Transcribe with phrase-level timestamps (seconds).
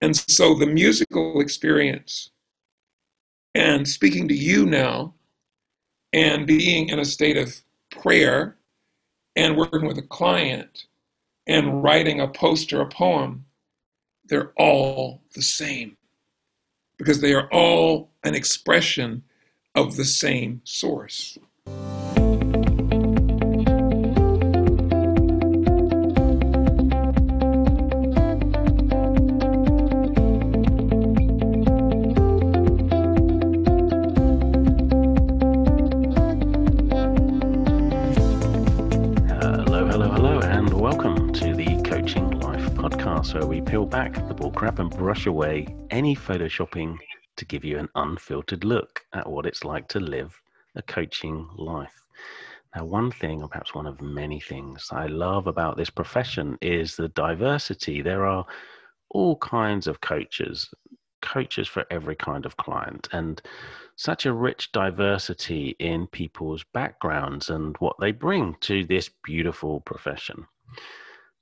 [0.00, 2.30] And so the musical experience
[3.54, 5.14] and speaking to you now
[6.12, 8.56] and being in a state of prayer
[9.36, 10.84] and working with a client
[11.46, 13.44] and writing a post or a poem,
[14.24, 15.96] they're all the same
[16.96, 19.22] because they are all an expression
[19.74, 21.38] of the same source.
[43.70, 46.98] Peel back the bullcrap and brush away any photoshopping
[47.36, 50.34] to give you an unfiltered look at what it's like to live
[50.74, 52.02] a coaching life.
[52.74, 56.96] Now, one thing, or perhaps one of many things I love about this profession is
[56.96, 58.02] the diversity.
[58.02, 58.44] There are
[59.10, 60.68] all kinds of coaches,
[61.22, 63.40] coaches for every kind of client, and
[63.94, 70.44] such a rich diversity in people's backgrounds and what they bring to this beautiful profession.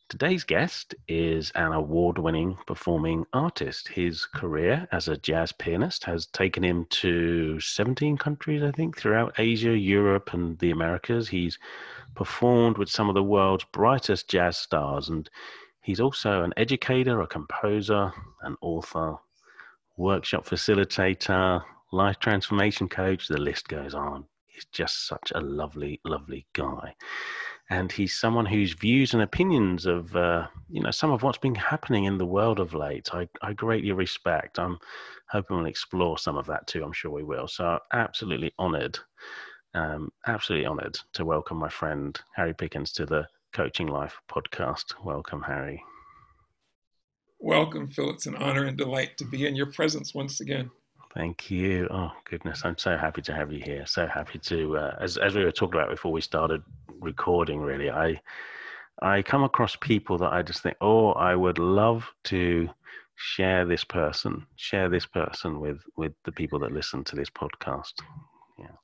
[0.08, 3.88] Today's guest is an award winning performing artist.
[3.88, 9.38] His career as a jazz pianist has taken him to 17 countries, I think, throughout
[9.38, 11.28] Asia, Europe, and the Americas.
[11.28, 11.58] He's
[12.14, 15.28] performed with some of the world's brightest jazz stars, and
[15.82, 19.16] he's also an educator, a composer, an author,
[19.98, 23.28] workshop facilitator, life transformation coach.
[23.28, 24.24] The list goes on.
[24.46, 26.94] He's just such a lovely, lovely guy
[27.70, 31.55] and he's someone whose views and opinions of uh, you know some of what's been
[31.55, 34.58] happening in the world of late I, I greatly respect.
[34.58, 34.78] I'm
[35.30, 37.48] hoping we'll explore some of that too i'm sure we will.
[37.48, 38.98] So absolutely honored
[39.75, 44.94] um, absolutely honored to welcome my friend harry pickens to the coaching life podcast.
[45.05, 45.82] Welcome harry.
[47.41, 48.10] Welcome phil.
[48.10, 50.70] It's an honor and delight to be in your presence once again.
[51.14, 51.88] Thank you.
[51.91, 53.86] Oh goodness, I'm so happy to have you here.
[53.86, 56.62] So happy to, uh, as as we were talking about before we started
[57.00, 57.60] recording.
[57.60, 58.20] Really, I
[59.03, 62.69] I come across people that I just think, oh, I would love to
[63.16, 67.94] share this person, share this person with with the people that listen to this podcast.
[68.59, 68.76] Yeah.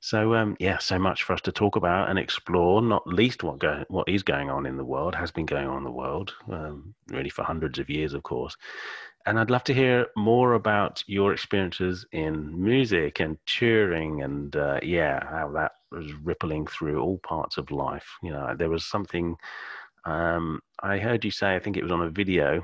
[0.00, 2.80] So um, yeah, so much for us to talk about and explore.
[2.82, 5.78] Not least what go what is going on in the world has been going on
[5.78, 8.56] in the world, um, really for hundreds of years, of course
[9.28, 14.80] and I'd love to hear more about your experiences in music and touring, and uh,
[14.82, 18.06] yeah, how that was rippling through all parts of life.
[18.22, 19.36] You know, there was something
[20.04, 21.54] um, I heard you say.
[21.54, 22.62] I think it was on a video.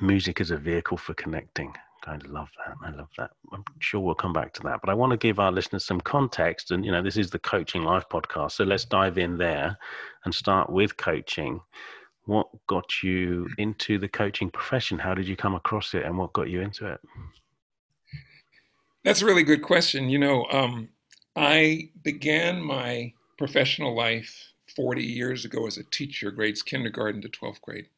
[0.00, 1.72] Music as a vehicle for connecting.
[2.06, 2.76] I love that.
[2.82, 3.30] I love that.
[3.52, 6.00] I'm sure we'll come back to that, but I want to give our listeners some
[6.00, 6.70] context.
[6.70, 9.78] And you know, this is the Coaching Life podcast, so let's dive in there
[10.24, 11.60] and start with coaching
[12.26, 14.98] what got you into the coaching profession?
[14.98, 17.00] How did you come across it and what got you into it?
[19.04, 20.08] That's a really good question.
[20.08, 20.88] You know, um,
[21.36, 27.60] I began my professional life 40 years ago as a teacher, grades kindergarten to 12th
[27.60, 27.88] grade,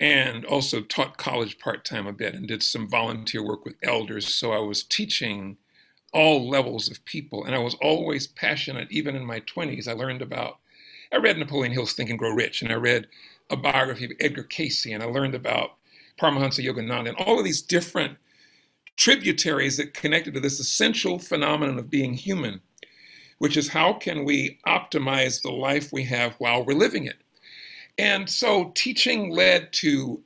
[0.00, 4.34] and also taught college part time a bit and did some volunteer work with elders.
[4.34, 5.58] So I was teaching
[6.12, 9.88] all levels of people, and I was always passionate, even in my 20s.
[9.88, 10.58] I learned about
[11.12, 13.06] I read Napoleon Hill's Think and Grow Rich, and I read
[13.50, 15.72] a biography of Edgar Cayce, and I learned about
[16.18, 18.16] Paramahansa Yogananda, and all of these different
[18.96, 22.60] tributaries that connected to this essential phenomenon of being human,
[23.38, 27.16] which is how can we optimize the life we have while we're living it.
[27.98, 30.22] And so teaching led to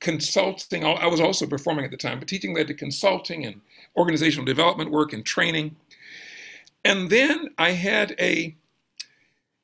[0.00, 0.84] consulting.
[0.84, 3.60] I was also performing at the time, but teaching led to consulting and
[3.96, 5.76] organizational development work and training.
[6.84, 8.56] And then I had a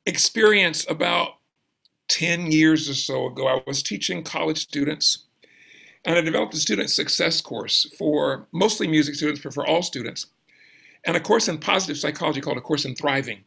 [0.06, 1.36] experience about
[2.08, 3.46] 10 years or so ago.
[3.46, 5.24] I was teaching college students,
[6.04, 10.26] and I developed a student success course for mostly music students, but for all students,
[11.04, 13.44] and a course in positive psychology called A Course in Thriving,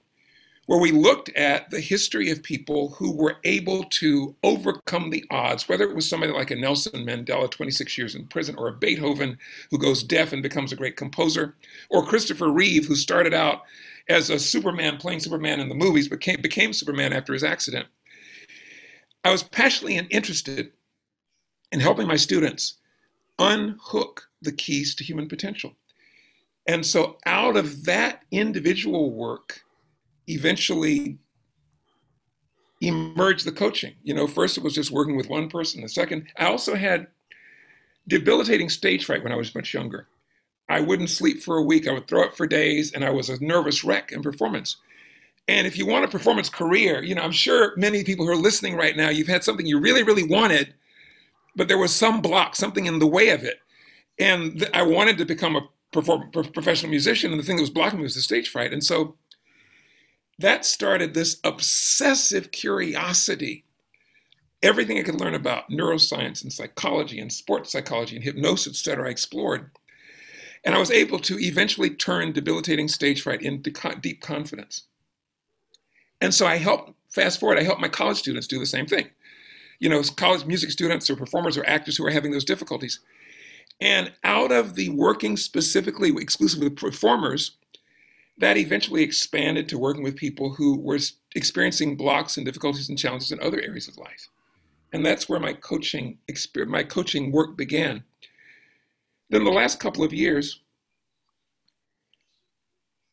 [0.65, 5.69] where we looked at the history of people who were able to overcome the odds,
[5.69, 9.38] whether it was somebody like a Nelson Mandela, 26 years in prison, or a Beethoven
[9.69, 11.56] who goes deaf and becomes a great composer,
[11.89, 13.63] or Christopher Reeve, who started out
[14.09, 17.88] as a Superman playing Superman in the movies, but became, became Superman after his accident.
[19.24, 20.71] I was passionately interested
[21.71, 22.75] in helping my students
[23.39, 25.73] unhook the keys to human potential.
[26.67, 29.62] And so out of that individual work,
[30.27, 31.17] eventually
[32.81, 33.94] emerged the coaching.
[34.03, 35.81] You know, first it was just working with one person.
[35.81, 37.07] The second, I also had
[38.07, 40.07] debilitating stage fright when I was much younger.
[40.68, 41.88] I wouldn't sleep for a week.
[41.88, 44.77] I would throw up for days, and I was a nervous wreck in performance.
[45.47, 48.35] And if you want a performance career, you know, I'm sure many people who are
[48.35, 50.73] listening right now, you've had something you really, really wanted,
[51.56, 53.60] but there was some block, something in the way of it.
[54.18, 57.69] And th- I wanted to become a perform- professional musician, and the thing that was
[57.69, 58.74] blocking me was the stage fright.
[58.74, 59.16] And so
[60.38, 63.63] that started this obsessive curiosity.
[64.62, 69.07] Everything I could learn about neuroscience and psychology and sports psychology and hypnosis, et cetera,
[69.07, 69.72] I explored.
[70.63, 74.84] And I was able to eventually turn debilitating stage fright into co- deep confidence.
[76.19, 79.10] And so I helped, fast forward, I helped my college students do the same thing.
[79.80, 83.00] You know, college music students or performers or actors who are having those difficulties.
[83.81, 87.57] And out of the working specifically exclusively with performers,
[88.38, 91.00] that eventually expanded to working with people who were
[91.36, 94.30] experiencing blocks and difficulties and challenges in other areas of life.
[94.92, 96.18] And that's where my coaching
[96.68, 98.04] my coaching work began.
[99.30, 100.62] Then the last couple of years,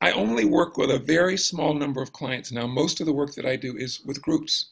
[0.00, 2.66] I only work with a very small number of clients now.
[2.66, 4.70] Most of the work that I do is with groups.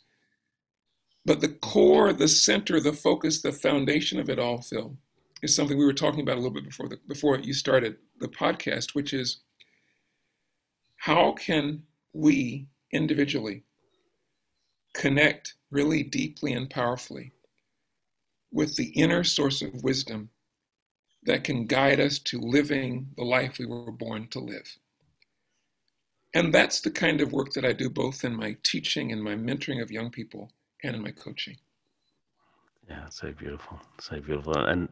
[1.25, 4.97] But the core, the center, the focus, the foundation of it all, Phil,
[5.43, 8.29] is something we were talking about a little bit before the, before you started the
[8.29, 9.41] podcast, which is
[10.97, 11.83] how can
[12.13, 13.65] we individually
[14.95, 17.33] connect really deeply and powerfully
[18.51, 20.31] with the inner source of wisdom
[21.23, 24.79] that can guide us to living the life we were born to live.
[26.35, 29.35] And that's the kind of work that I do both in my teaching and my
[29.35, 31.57] mentoring of young people and in my coaching.
[32.89, 34.89] Yeah, so beautiful, so beautiful, and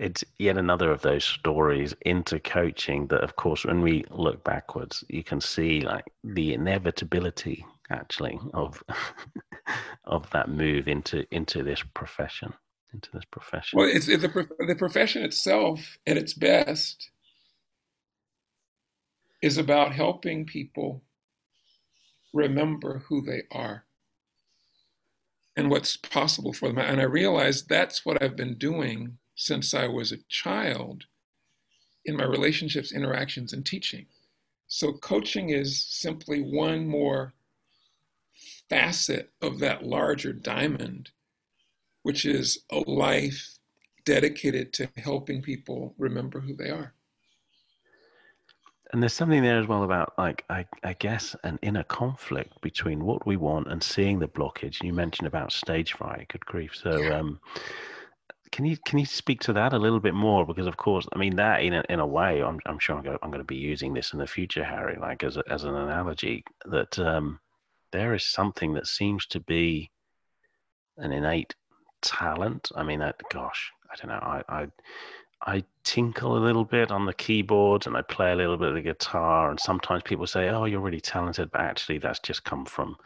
[0.00, 5.04] it's yet another of those stories into coaching that, of course, when we look backwards,
[5.08, 8.82] you can see like the inevitability actually of
[10.04, 12.52] of that move into into this profession,
[12.92, 13.78] into this profession.
[13.78, 17.10] Well, it's, it's the the profession itself at its best
[19.40, 21.04] is about helping people
[22.32, 23.84] remember who they are
[25.58, 26.78] and what's possible for them.
[26.78, 31.06] And I realized that's what I've been doing since I was a child
[32.04, 34.06] in my relationships, interactions, and teaching.
[34.68, 37.34] So, coaching is simply one more
[38.70, 41.10] facet of that larger diamond,
[42.04, 43.58] which is a life
[44.04, 46.94] dedicated to helping people remember who they are
[48.92, 53.04] and there's something there as well about like I, I guess an inner conflict between
[53.04, 54.82] what we want and seeing the blockage.
[54.82, 56.72] You mentioned about stage fright good grief.
[56.74, 57.40] So um
[58.50, 60.46] can you can you speak to that a little bit more?
[60.46, 63.04] Because of course i mean that in a, in a way i'm, I'm sure I'm
[63.04, 65.64] going, I'm going to be using this in the future harry like as, a, as
[65.64, 67.40] an analogy that um
[67.92, 69.90] there is something that seems to be
[70.98, 71.54] an innate
[72.02, 72.70] talent.
[72.74, 74.26] I mean that gosh i don't know.
[74.26, 74.66] I i
[75.42, 78.74] I tinkle a little bit on the keyboard and I play a little bit of
[78.74, 79.50] the guitar.
[79.50, 82.96] And sometimes people say, "Oh, you're really talented," but actually, that's just come from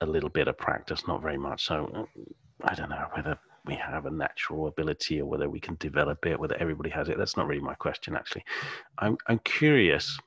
[0.00, 1.64] a little bit of practice, not very much.
[1.64, 2.22] So uh,
[2.64, 6.38] I don't know whether we have a natural ability or whether we can develop it,
[6.38, 7.18] whether everybody has it.
[7.18, 8.44] That's not really my question, actually.
[8.98, 10.18] I'm I'm curious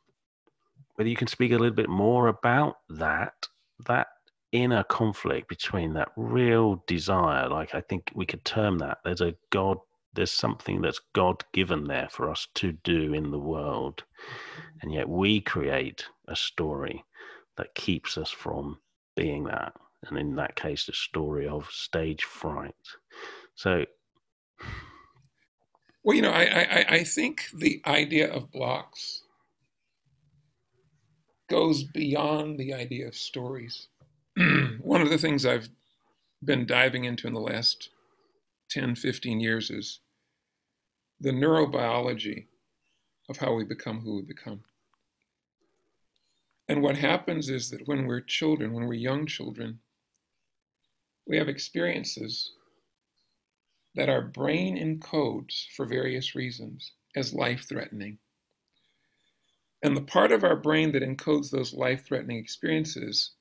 [0.96, 3.48] whether you can speak a little bit more about that
[3.88, 4.08] that
[4.52, 9.34] inner conflict between that real desire like i think we could term that there's a
[9.52, 9.78] god
[10.14, 14.04] there's something that's God given there for us to do in the world.
[14.04, 14.78] Mm-hmm.
[14.82, 17.04] And yet we create a story
[17.58, 18.80] that keeps us from
[19.16, 19.74] being that.
[20.08, 22.74] And in that case, the story of stage fright.
[23.56, 23.86] So,
[26.04, 29.24] well, you know, I, I, I think the idea of blocks
[31.50, 33.88] goes beyond the idea of stories.
[34.82, 35.70] One of the things I've
[36.44, 37.90] been diving into in the last
[38.70, 40.00] 10, 15 years is
[41.20, 42.46] the neurobiology
[43.30, 44.62] of how we become who we become.
[46.68, 49.80] And what happens is that when we're children, when we're young children,
[51.28, 52.52] we have experiences
[53.96, 58.20] that our brain encodes for various reasons as life threatening.
[59.82, 63.32] And the part of our brain that encodes those life threatening experiences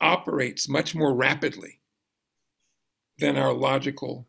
[0.00, 1.80] operates much more rapidly
[3.18, 4.26] than our logical,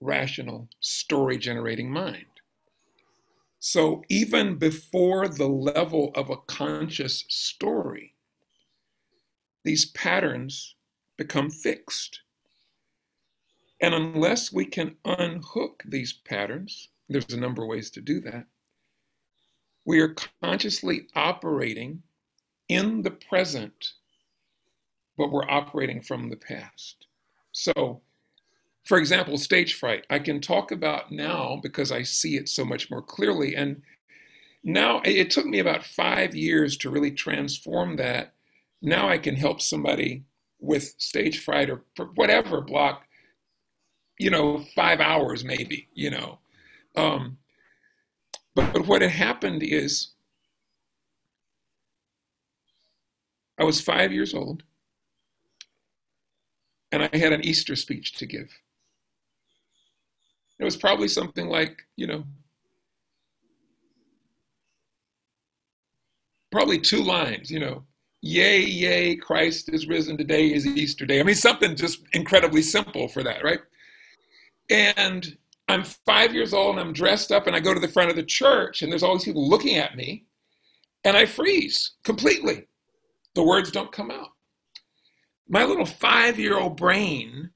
[0.00, 2.26] rational, story generating mind.
[3.58, 8.14] So even before the level of a conscious story,
[9.64, 10.76] these patterns
[11.16, 12.20] become fixed.
[13.80, 18.46] And unless we can unhook these patterns, there's a number of ways to do that,
[19.84, 22.02] we are consciously operating
[22.68, 23.94] in the present,
[25.16, 27.07] but we're operating from the past.
[27.58, 28.02] So,
[28.84, 32.90] for example, stage fright, I can talk about now because I see it so much
[32.90, 33.56] more clearly.
[33.56, 33.82] And
[34.64, 38.34] now it took me about five years to really transform that.
[38.82, 40.24] Now I can help somebody
[40.60, 41.82] with stage fright or
[42.14, 43.04] whatever block
[44.18, 46.38] you know, five hours maybe, you know.
[46.96, 47.38] Um,
[48.54, 50.08] but, but what had happened is
[53.58, 54.62] I was five years old
[56.92, 58.60] and I had an Easter speech to give.
[60.58, 62.24] It was probably something like, you know,
[66.50, 67.84] probably two lines, you know,
[68.22, 70.16] yay, yay, Christ is risen.
[70.16, 71.20] Today is Easter Day.
[71.20, 73.60] I mean, something just incredibly simple for that, right?
[74.70, 75.36] And
[75.68, 78.16] I'm five years old and I'm dressed up and I go to the front of
[78.16, 80.24] the church and there's all these people looking at me
[81.04, 82.66] and I freeze completely.
[83.34, 84.30] The words don't come out.
[85.48, 87.50] My little five year old brain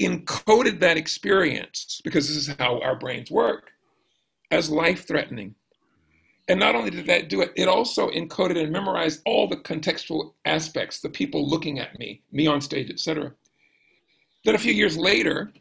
[0.00, 3.70] encoded that experience because this is how our brains work
[4.50, 5.54] as life threatening.
[6.48, 10.34] And not only did that do it, it also encoded and memorized all the contextual
[10.44, 13.32] aspects, the people looking at me, me on stage, etc.
[14.44, 15.52] Then a few years later,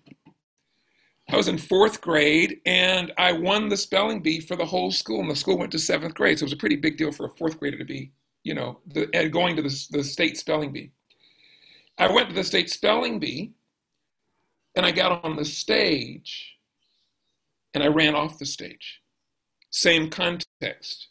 [1.30, 5.22] I was in fourth grade and I won the spelling bee for the whole school,
[5.22, 6.39] and the school went to seventh grade.
[6.39, 8.12] So it was a pretty big deal for a fourth grader to be,
[8.44, 10.92] you know, the, going to the, the state spelling bee.
[11.98, 13.54] I went to the state spelling bee
[14.76, 16.58] and I got on the stage
[17.74, 19.02] and I ran off the stage.
[19.70, 21.08] Same context.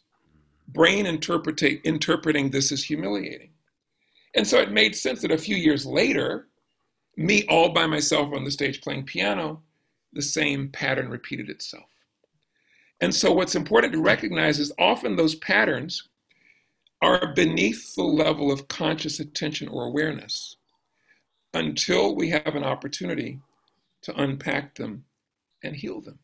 [0.67, 3.51] Brain interpreting, interpreting this as humiliating.
[4.35, 6.47] And so it made sense that a few years later,
[7.15, 9.61] me all by myself on the stage playing piano,
[10.13, 11.89] the same pattern repeated itself.
[12.99, 16.07] And so what's important to recognize is often those patterns
[17.01, 20.55] are beneath the level of conscious attention or awareness
[21.53, 23.39] until we have an opportunity
[24.01, 25.05] to unpack them
[25.63, 26.19] and heal them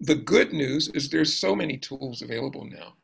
[0.00, 2.94] the good news is there's so many tools available now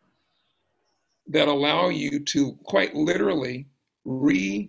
[1.27, 3.67] that allow you to quite literally
[4.07, 4.69] rewire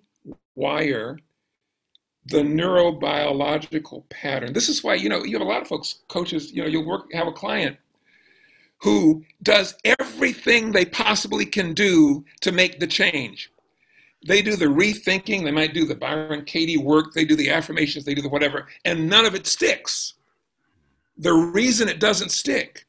[2.27, 4.53] the neurobiological pattern.
[4.53, 6.85] This is why, you know, you have a lot of folks, coaches, you know, you'll
[6.85, 7.77] work, have a client
[8.79, 13.51] who does everything they possibly can do to make the change.
[14.25, 18.05] They do the rethinking, they might do the Byron Katie work, they do the affirmations,
[18.05, 20.15] they do the whatever, and none of it sticks.
[21.15, 22.87] The reason it doesn't stick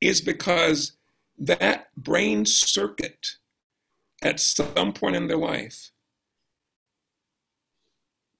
[0.00, 0.92] is because
[1.36, 3.32] that brain circuit
[4.22, 5.90] at some point in their life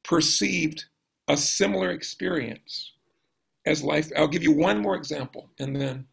[0.05, 0.85] perceived
[1.27, 2.93] a similar experience
[3.67, 4.13] as life.
[4.17, 6.07] I'll give you one more example and then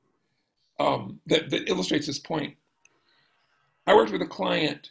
[0.79, 2.55] um, that, that illustrates this point.
[3.85, 4.89] I worked with a client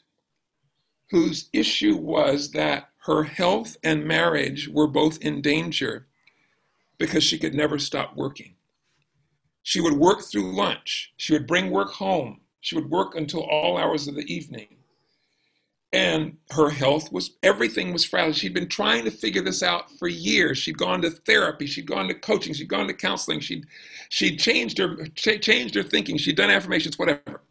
[1.11, 6.07] whose issue was that her health and marriage were both in danger
[6.99, 8.55] because she could never stop working.
[9.63, 11.13] She would work through lunch.
[11.17, 12.41] She would bring work home.
[12.61, 14.77] She would work until all hours of the evening.
[15.93, 18.33] And her health was, everything was fragile.
[18.33, 20.59] She'd been trying to figure this out for years.
[20.59, 21.67] She'd gone to therapy.
[21.67, 22.55] She'd gone to coaching.
[22.55, 23.41] She'd gone to counseling.
[23.41, 23.67] She'd,
[24.09, 26.17] she'd changed her, changed her thinking.
[26.17, 27.43] She'd done affirmations, whatever.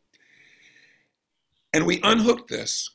[1.73, 2.91] And we unhooked this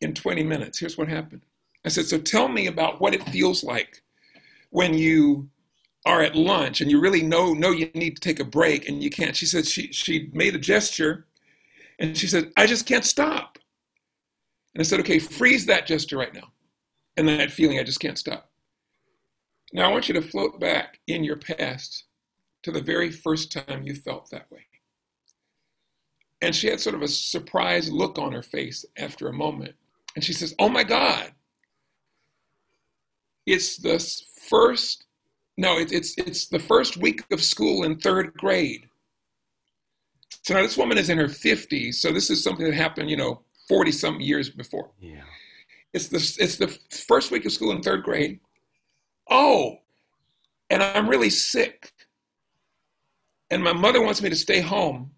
[0.00, 0.78] in 20 minutes.
[0.78, 1.42] Here's what happened.
[1.84, 4.02] I said, so tell me about what it feels like
[4.70, 5.48] when you
[6.06, 9.02] are at lunch and you really know know you need to take a break and
[9.02, 9.36] you can't.
[9.36, 11.26] She said she she made a gesture
[11.98, 13.58] and she said, I just can't stop.
[14.74, 16.52] And I said, okay, freeze that gesture right now.
[17.16, 18.50] And that feeling, I just can't stop.
[19.72, 22.04] Now I want you to float back in your past
[22.62, 24.66] to the very first time you felt that way.
[26.40, 29.74] And she had sort of a surprised look on her face after a moment.
[30.14, 31.32] And she says, Oh my God,
[33.46, 33.98] it's the
[34.48, 35.06] first
[35.56, 38.88] no it, it's it's the first week of school in third grade.
[40.42, 43.16] So now this woman is in her 50s so this is something that happened you
[43.16, 44.90] know 40 some years before.
[45.00, 45.22] Yeah.
[45.92, 48.40] It's the it's the first week of school in third grade.
[49.28, 49.78] Oh
[50.68, 51.92] and i'm really sick.
[53.52, 55.10] And my mother wants me to stay home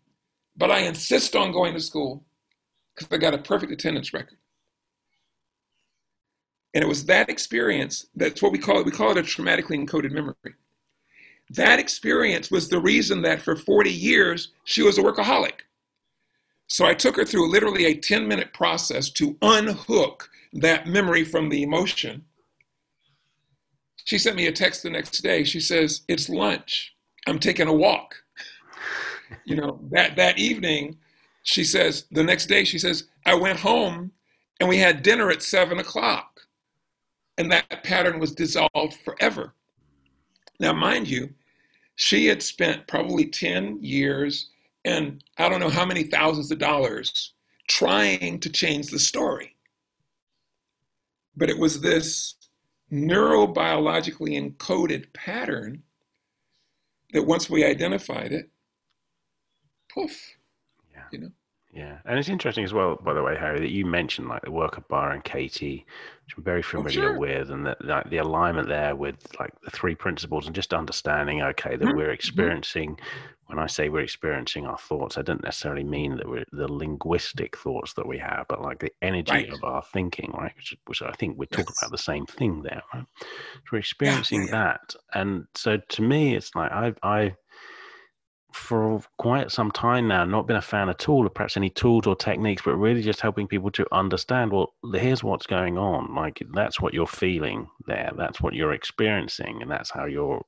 [0.57, 2.25] but i insist on going to school
[2.95, 4.39] because i got a perfect attendance record
[6.75, 8.87] and it was that experience that's what we call it.
[8.87, 10.55] We call it a traumatically encoded memory.
[11.51, 15.61] That experience was the reason that for 40 years she was a workaholic.
[16.67, 21.51] So I took her through literally a 10 minute process to unhook that memory from
[21.51, 22.25] the emotion.
[24.05, 25.45] She sent me a text the next day.
[25.45, 26.95] She says, It's lunch.
[27.27, 28.25] I'm taking a walk.
[29.45, 30.97] you know, that, that evening,
[31.43, 34.13] she says, the next day, she says, I went home
[34.59, 36.32] and we had dinner at seven o'clock
[37.39, 39.55] and that pattern was dissolved forever.
[40.61, 41.31] Now, mind you,
[41.97, 44.51] she had spent probably 10 years
[44.85, 47.35] and I don't know how many thousands of dollars
[47.69, 49.57] trying to change the story.
[51.37, 52.35] But it was this
[52.93, 55.83] neurobiologically encoded pattern
[57.13, 58.51] that once we identified it,
[59.93, 60.37] poof,
[60.93, 61.05] Yeah.
[61.13, 61.33] you know.
[61.73, 64.51] Yeah, and it's interesting as well, by the way, Harry, that you mentioned like the
[64.51, 65.87] work of Byron Katie,
[66.27, 67.13] which I'm very familiar sure.
[67.13, 71.43] with, and that like the alignment there with like the three principles and just understanding,
[71.43, 72.13] okay, that Mhm, we're mhm.
[72.13, 72.99] experiencing.
[73.47, 77.57] When I say we're experiencing our thoughts, I don't necessarily mean that we're the linguistic
[77.57, 79.49] thoughts that we have, but like the energy Right.
[79.49, 80.55] of our thinking, right?
[80.57, 81.71] Which, which I think we talk Yes.
[81.71, 83.05] about the same thing there, right?
[83.53, 84.53] So we're experiencing yeah.
[84.53, 87.37] that, and so to me, it's like I, I
[88.53, 92.07] for quite some time now not been a fan at all of perhaps any tools
[92.07, 96.15] or techniques but really just helping people to understand well here's what's going on.
[96.15, 98.13] Like that's what you're feeling there.
[98.17, 100.43] That's what you're experiencing and that's how you're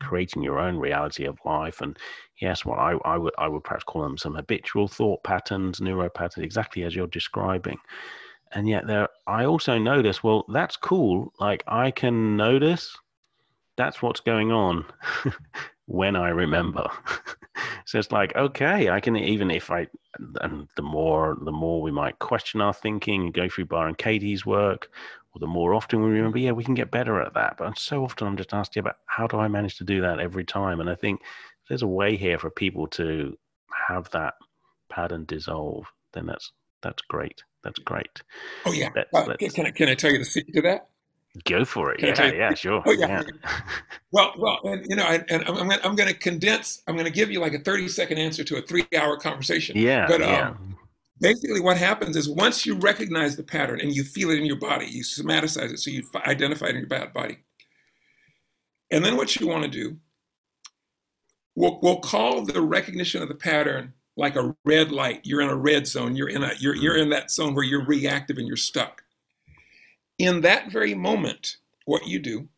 [0.00, 1.80] creating your own reality of life.
[1.80, 1.98] And
[2.40, 6.08] yes what I, I would i would perhaps call them some habitual thought patterns neuro
[6.08, 7.78] patterns exactly as you're describing.
[8.52, 11.32] And yet there i also notice well that's cool.
[11.40, 12.96] Like i can notice
[13.76, 14.84] that's what's going on
[15.86, 16.86] when I remember.
[17.84, 19.86] so it's like, okay, I can even if I
[20.40, 24.46] and the more the more we might question our thinking and go through Byron Katie's
[24.46, 24.88] work,
[25.34, 27.56] or the more often we remember, yeah, we can get better at that.
[27.58, 30.44] But so often I'm just asking about how do I manage to do that every
[30.44, 30.80] time?
[30.80, 31.20] And I think
[31.68, 33.36] there's a way here for people to
[33.88, 34.34] have that
[34.88, 37.42] pattern dissolve, then that's that's great.
[37.64, 38.22] That's great.
[38.66, 38.90] Oh yeah.
[38.94, 40.88] Let's- Uh, can I can I tell you the secret to that?
[41.42, 42.00] Go for it.
[42.00, 42.82] Yeah, yeah, sure.
[42.86, 43.22] Oh, yeah.
[43.22, 43.60] yeah.
[44.12, 46.82] Well, well, and you know, and, and I'm, I'm gonna, I'm going to condense.
[46.86, 49.76] I'm going to give you like a 30 second answer to a three hour conversation.
[49.76, 50.50] yeah, But yeah.
[50.50, 50.76] um,
[51.20, 54.58] basically, what happens is once you recognize the pattern and you feel it in your
[54.58, 57.38] body, you somaticize it, so you identify it in your bad body.
[58.92, 59.96] And then what you want to do,
[61.56, 65.22] we'll, we'll call the recognition of the pattern like a red light.
[65.24, 66.16] You're in a red zone.
[66.16, 69.03] You're in a you're you're in that zone where you're reactive and you're stuck.
[70.18, 71.56] In that very moment,
[71.86, 72.48] what you do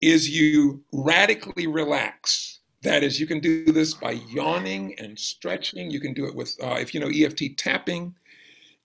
[0.00, 2.60] is you radically relax.
[2.82, 5.90] That is, you can do this by yawning and stretching.
[5.90, 8.14] You can do it with, uh, if you know EFT tapping.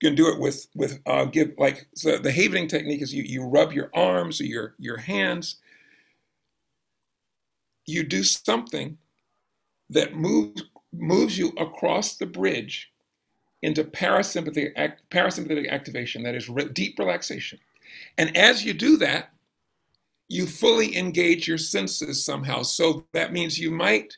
[0.02, 3.24] You can do it with with uh, give like so the havening technique is you
[3.24, 5.58] you rub your arms or your your hands.
[7.86, 8.98] You do something
[9.90, 12.92] that moves moves you across the bridge
[13.64, 16.22] into parasympathetic act, parasympathetic activation.
[16.24, 17.60] That is re- deep relaxation.
[18.18, 19.30] And as you do that,
[20.28, 22.64] you fully engage your senses somehow.
[22.64, 24.18] So that means you might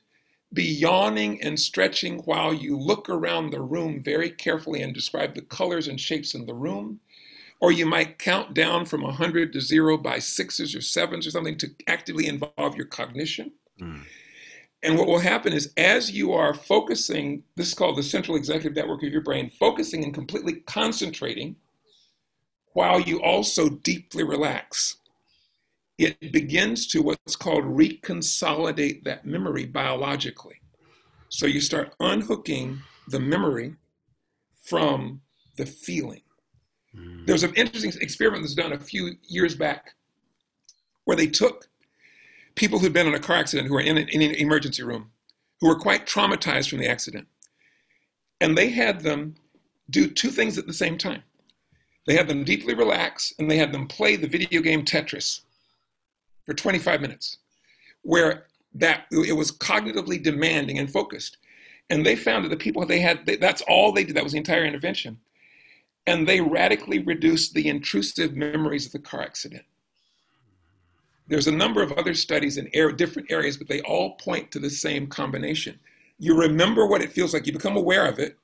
[0.51, 5.41] be yawning and stretching while you look around the room very carefully and describe the
[5.41, 6.99] colors and shapes in the room.
[7.61, 11.57] Or you might count down from 100 to zero by sixes or sevens or something
[11.59, 13.51] to actively involve your cognition.
[13.79, 14.01] Mm.
[14.85, 18.75] And what will happen is, as you are focusing, this is called the central executive
[18.75, 21.55] network of your brain, focusing and completely concentrating
[22.73, 24.97] while you also deeply relax,
[25.97, 30.61] it begins to what's called reconsolidate that memory biologically.
[31.29, 33.75] So you start unhooking the memory
[34.61, 35.21] from
[35.55, 36.21] the feeling.
[36.95, 37.25] Mm.
[37.25, 39.95] There was an interesting experiment that was done a few years back
[41.05, 41.69] where they took
[42.55, 45.11] people who'd been in a car accident who were in an, in an emergency room,
[45.59, 47.27] who were quite traumatized from the accident.
[48.41, 49.35] And they had them
[49.89, 51.23] do two things at the same time.
[52.05, 55.41] They had them deeply relax and they had them play the video game Tetris
[56.45, 57.37] for 25 minutes,
[58.03, 61.37] where that it was cognitively demanding and focused.
[61.89, 64.15] And they found that the people they had, they, that's all they did.
[64.15, 65.19] That was the entire intervention.
[66.07, 69.63] And they radically reduced the intrusive memories of the car accident.
[71.27, 74.59] There's a number of other studies in air, different areas, but they all point to
[74.59, 75.79] the same combination.
[76.19, 78.37] You remember what it feels like, you become aware of it,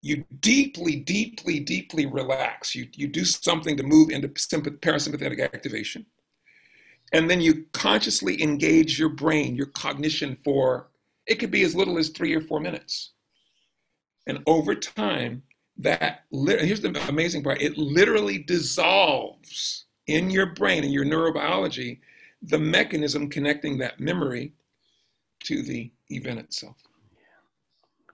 [0.00, 2.74] you deeply, deeply, deeply relax.
[2.74, 6.06] You, you do something to move into sympath- parasympathetic activation.
[7.12, 10.88] And then you consciously engage your brain, your cognition for,
[11.26, 13.12] it could be as little as three or four minutes.
[14.26, 15.42] And over time,
[15.78, 22.00] that, here's the amazing part it literally dissolves in your brain, in your neurobiology,
[22.42, 24.52] the mechanism connecting that memory
[25.44, 26.76] to the event itself.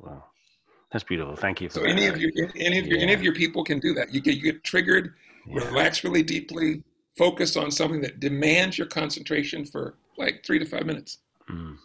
[0.00, 0.24] Wow,
[0.92, 1.36] that's beautiful.
[1.36, 1.88] Thank you for So that.
[1.90, 4.14] any of your any of your any of your people can do that.
[4.14, 5.14] You get you get triggered,
[5.46, 5.64] Yeah.
[5.68, 6.82] relax really deeply,
[7.16, 11.18] focus on something that demands your concentration for like three to five minutes.
[11.50, 11.76] Mm,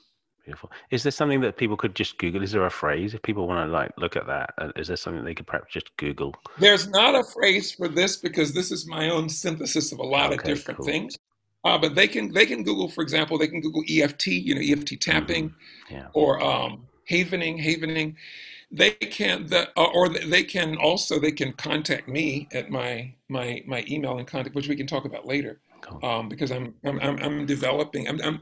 [0.46, 0.72] beautiful.
[0.92, 2.44] Is there something that people could just Google?
[2.44, 4.54] Is there a phrase if people want to like look at that?
[4.58, 6.36] uh, there something they could perhaps just Google?
[6.60, 10.32] There's not a phrase for this because this is my own synthesis of a lot
[10.32, 10.86] of different cool.
[10.86, 11.18] things.
[11.64, 14.62] Uh, but they can they can Google, for example, they can Google EFT, you know,
[14.62, 15.54] EFT tapping,
[15.90, 16.08] Yeah.
[16.14, 18.16] or um, havening, havening.
[18.72, 23.64] They can the uh, or they can also they can contact me at my my
[23.66, 25.60] my email and contact, which we can talk about later.
[25.82, 26.00] cool.
[26.04, 28.08] um, because I'm, I'm, I'm developing.
[28.08, 28.42] I'm, I'm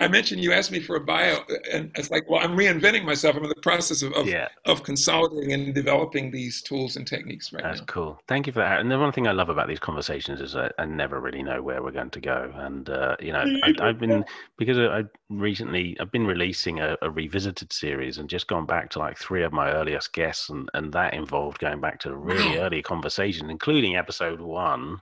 [0.00, 1.40] I mentioned you asked me for a bio,
[1.72, 3.36] and it's like, well, I'm reinventing myself.
[3.36, 4.48] I'm in the process of of, yeah.
[4.64, 7.86] of consolidating and developing these tools and techniques right That's now.
[7.86, 8.22] cool.
[8.28, 8.80] Thank you for that.
[8.80, 11.62] And the one thing I love about these conversations is I, I never really know
[11.62, 12.52] where we're going to go.
[12.56, 14.24] And uh, you know, I, have been
[14.56, 19.00] because I recently I've been releasing a, a, revisited series and just gone back to
[19.00, 22.82] like three of my earliest guests, and and that involved going back to really early
[22.82, 25.00] conversations, including episode one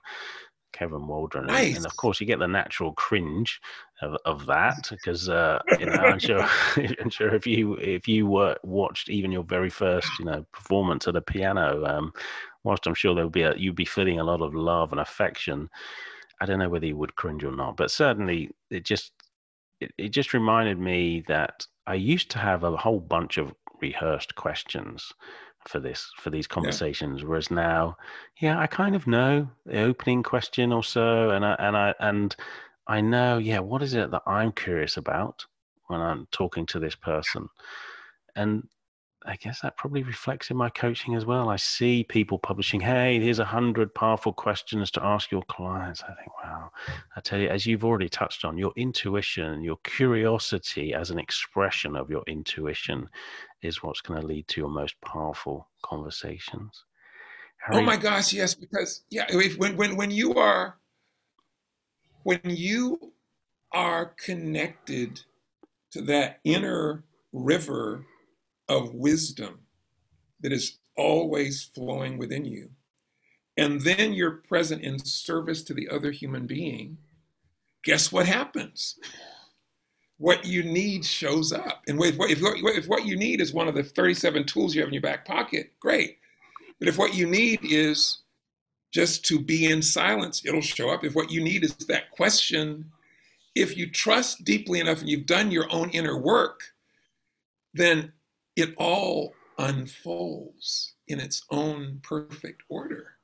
[0.77, 1.67] Kevin Waldron, nice.
[1.67, 3.59] and, and, of course you get the natural cringe
[4.01, 6.47] of, of that because uh, you know I'm sure
[7.01, 11.07] I'm sure if you if you were watched even your very first you know performance
[11.07, 12.13] at a piano, um,
[12.63, 15.01] whilst I'm sure there would be a, you'd be feeling a lot of love and
[15.01, 15.69] affection.
[16.39, 19.11] I don't know whether you would cringe or not, but certainly it just
[19.81, 24.35] it, it just reminded me that I used to have a whole bunch of rehearsed
[24.35, 25.13] questions
[25.67, 27.27] for this for these conversations yeah.
[27.27, 27.95] whereas now
[28.39, 32.35] yeah i kind of know the opening question or so and i and i and
[32.87, 35.45] i know yeah what is it that i'm curious about
[35.87, 37.47] when i'm talking to this person
[38.35, 38.63] and
[39.27, 41.49] I guess that probably reflects in my coaching as well.
[41.49, 46.01] I see people publishing, hey, here's a hundred powerful questions to ask your clients.
[46.03, 46.71] I think, wow.
[47.15, 51.97] I tell you, as you've already touched on, your intuition, your curiosity as an expression
[51.97, 53.09] of your intuition
[53.61, 56.83] is what's going to lead to your most powerful conversations.
[57.65, 60.77] Harry, oh my gosh, yes, because yeah, if, when when when you are
[62.23, 63.13] when you
[63.71, 65.21] are connected
[65.91, 68.05] to that inner river
[68.67, 69.59] of wisdom
[70.41, 72.69] that is always flowing within you.
[73.55, 76.97] And then you're present in service to the other human being.
[77.83, 78.99] Guess what happens?
[80.17, 81.83] What you need shows up.
[81.87, 84.87] And if, if, if what you need is one of the 37 tools you have
[84.87, 86.17] in your back pocket, great.
[86.79, 88.19] But if what you need is
[88.91, 91.03] just to be in silence, it'll show up.
[91.03, 92.91] If what you need is that question,
[93.55, 96.61] if you trust deeply enough and you've done your own inner work,
[97.73, 98.13] then
[98.55, 103.17] it all unfolds in its own perfect order.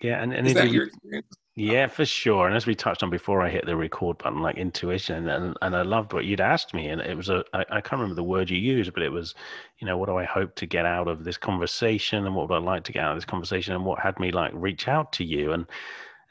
[0.00, 1.26] Yeah, and, and is that your experience?
[1.56, 2.48] Yeah, for sure.
[2.48, 5.76] And as we touched on before, I hit the record button, like intuition, and and
[5.76, 8.24] I loved what you'd asked me, and it was a I, I can't remember the
[8.24, 9.36] word you used, but it was,
[9.78, 12.56] you know, what do I hope to get out of this conversation, and what would
[12.56, 15.12] I like to get out of this conversation, and what had me like reach out
[15.14, 15.66] to you, and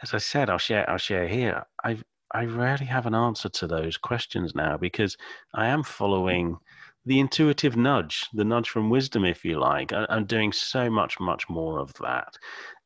[0.02, 1.64] as I said, I'll share I'll share here.
[1.84, 2.00] I
[2.34, 5.16] I rarely have an answer to those questions now because
[5.54, 6.58] I am following
[7.06, 9.94] the intuitive nudge, the nudge from wisdom, if you like.
[9.94, 12.38] I, am doing so much, much more of that.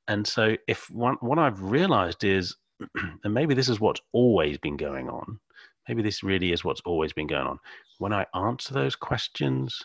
[0.08, 2.56] And so, if one, what I've realized is,
[3.24, 5.40] and maybe this is what's always been going on,
[5.88, 7.60] maybe this really is what's always been going on.
[8.00, 9.84] When I answer those questions,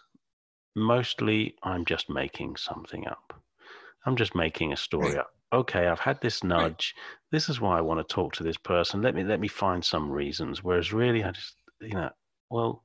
[0.74, 3.34] mostly I'm just making something up.
[4.06, 5.30] I'm just making a story up.
[5.52, 6.94] Okay, I've had this nudge.
[7.30, 9.02] This is why I want to talk to this person.
[9.02, 10.64] Let me let me find some reasons.
[10.64, 12.10] Whereas really, I just you know,
[12.50, 12.84] well,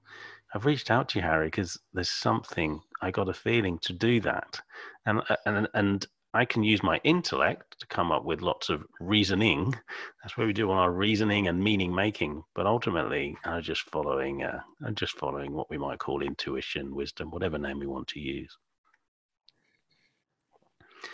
[0.53, 4.19] I've reached out to you, Harry, because there's something I got a feeling to do
[4.21, 4.61] that,
[5.05, 6.05] and uh, and and
[6.37, 9.73] I can use my intellect to come up with lots of reasoning.
[10.21, 12.43] That's what we do on our reasoning and meaning making.
[12.53, 14.43] But ultimately, I'm just following.
[14.43, 18.19] Uh, I'm just following what we might call intuition, wisdom, whatever name we want to
[18.19, 18.55] use.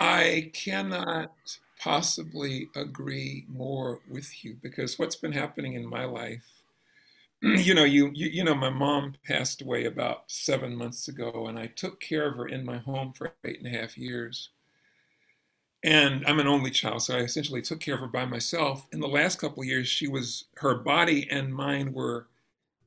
[0.02, 1.32] I cannot
[1.80, 6.64] possibly agree more with you because what's been happening in my life
[7.44, 11.60] you know, you, you, you know, my mom passed away about seven months ago, and
[11.60, 14.50] I took care of her in my home for eight and a half years.
[15.84, 18.88] And I'm an only child, so I essentially took care of her by myself.
[18.94, 22.28] In the last couple of years, she was her body and mind were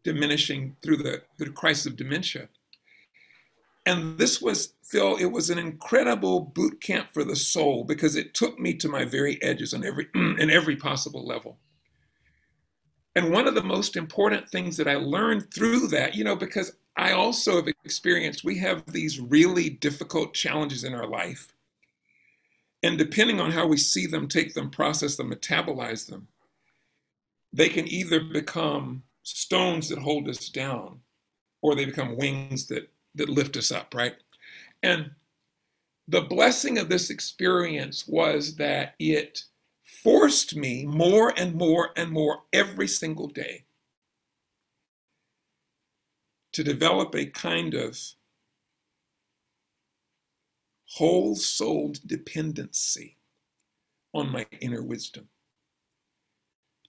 [0.03, 2.49] diminishing through the, the crisis of dementia.
[3.85, 8.35] And this was, Phil, it was an incredible boot camp for the soul because it
[8.35, 11.59] took me to my very edges on every in every possible level.
[13.15, 16.73] And one of the most important things that I learned through that, you know, because
[16.97, 21.53] I also have experienced we have these really difficult challenges in our life.
[22.87, 26.29] And depending on how we see them, take them, process them, metabolize them,
[27.53, 31.01] they can either become stones that hold us down
[31.63, 34.15] or they become wings that, that lift us up, right?
[34.85, 35.11] And
[36.07, 39.43] the blessing of this experience was that it
[39.83, 43.65] forced me more and more and more every single day
[46.53, 47.99] to develop a kind of
[50.95, 53.17] whole souled dependency
[54.15, 55.29] on my inner wisdom.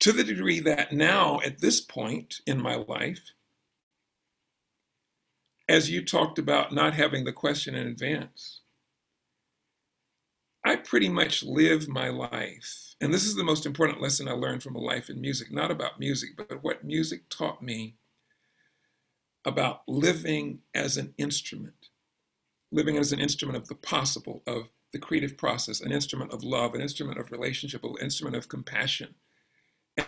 [0.02, 3.22] To the degree that now, at this point in my life,
[5.68, 8.62] as you talked about not having the question in advance,
[10.64, 12.96] I pretty much live my life.
[13.00, 15.72] And this is the most important lesson I learned from a life in music, not
[15.72, 17.96] about music, but what music taught me
[19.46, 21.90] about living as an instrument,
[22.72, 26.74] living as an instrument of the possible, of the creative process, an instrument of love,
[26.74, 29.16] an instrument of relationship, an instrument of compassion.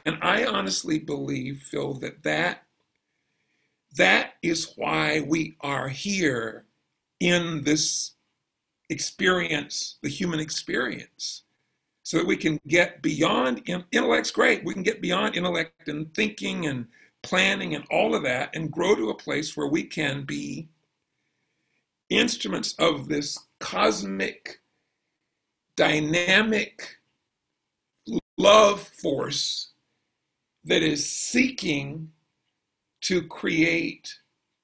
[0.06, 2.64] And I honestly believe, Phil, that that,
[3.98, 6.66] that is why we are here
[7.20, 8.12] in this
[8.90, 11.44] experience, the human experience,
[12.04, 14.64] so that we can get beyond intellect's great.
[14.64, 16.88] We can get beyond intellect and thinking and
[17.22, 20.70] planning and all of that and grow to a place where we can be
[22.10, 24.62] instruments of this cosmic,
[25.76, 26.98] dynamic
[28.38, 29.72] love force
[30.64, 32.12] that is seeking
[33.02, 34.16] to create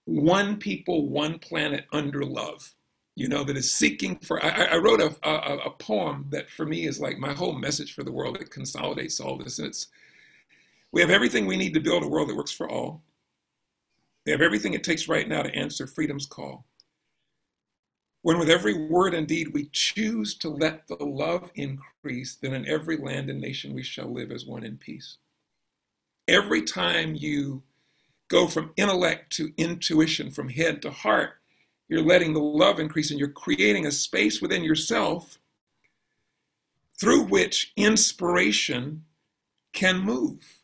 [0.05, 2.75] one people, one planet under love
[3.15, 4.43] you know, that is seeking for.
[4.43, 7.93] I, I wrote a, a, a, poem that for me is like my whole message
[7.93, 8.37] for the world.
[8.41, 9.57] It consolidates all this.
[9.57, 9.87] And it's
[10.91, 13.03] we have everything we need to build a world that works for all.
[14.25, 16.65] We have everything it takes right now to answer freedom's call.
[18.25, 22.67] When with every word and deed we choose to let the love increase, then in
[22.67, 25.17] every land and nation we shall live as one in peace.
[26.27, 27.61] Every time you
[28.27, 31.33] go from intellect to intuition, from head to heart,
[31.87, 35.37] you're letting the love increase and you're creating a space within yourself
[36.99, 39.05] through which inspiration
[39.71, 40.63] can move.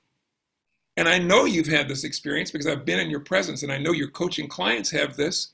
[0.98, 3.78] And I know you've had this experience because I've been in your presence and I
[3.78, 5.52] know your coaching clients have this.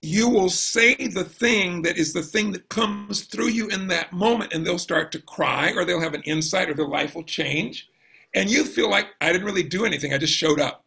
[0.00, 4.12] You will say the thing that is the thing that comes through you in that
[4.12, 7.24] moment, and they'll start to cry, or they'll have an insight, or their life will
[7.24, 7.88] change.
[8.34, 10.84] And you feel like, I didn't really do anything, I just showed up.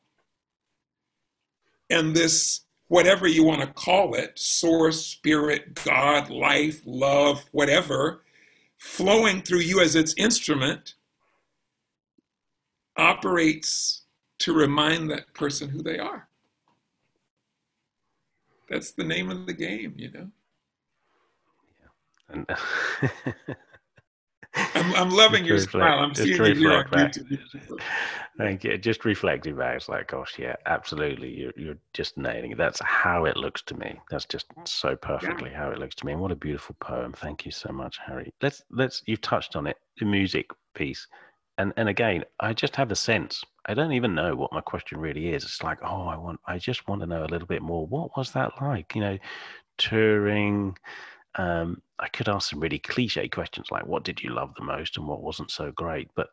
[1.90, 8.22] And this whatever you want to call it source, spirit, God, life, love, whatever
[8.82, 10.96] flowing through you as its instrument
[12.98, 14.02] operates
[14.40, 16.28] to remind that person who they are.
[18.72, 20.28] That's the name of the game, you know.
[21.82, 21.88] Yeah.
[22.30, 22.46] And
[24.56, 26.00] I'm, I'm loving your reflect, smile.
[26.00, 27.38] I'm seeing you here on YouTube.
[28.38, 28.78] Thank you.
[28.78, 31.38] Just reflecting back, it's like, gosh, yeah, absolutely.
[31.38, 32.58] You're, you're just nailing it.
[32.58, 34.00] That's how it looks to me.
[34.10, 35.58] That's just so perfectly yeah.
[35.58, 36.14] how it looks to me.
[36.14, 37.12] And what a beautiful poem.
[37.12, 38.34] Thank you so much, Harry.
[38.42, 39.04] Let's let's.
[39.06, 41.06] You've touched on it, the music piece,
[41.62, 43.44] and and again, I just have the sense.
[43.68, 45.44] I don't even know what my question really is.
[45.44, 46.40] It's like, oh, I want.
[46.46, 47.86] I just want to know a little bit more.
[47.88, 48.96] What was that like?
[48.96, 49.18] You know,
[49.78, 50.76] touring
[51.36, 54.98] um, I could ask some really cliche questions like, "What did you love the most,
[54.98, 56.28] and what wasn't so great?" But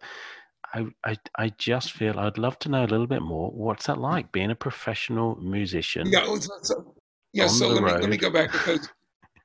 [0.74, 3.50] I, I, I just feel I'd love to know a little bit more.
[3.50, 6.10] What's that like being a professional musician?
[6.10, 6.26] Yeah,
[6.62, 6.94] so,
[7.32, 7.46] yeah.
[7.46, 8.88] So let me let me go back because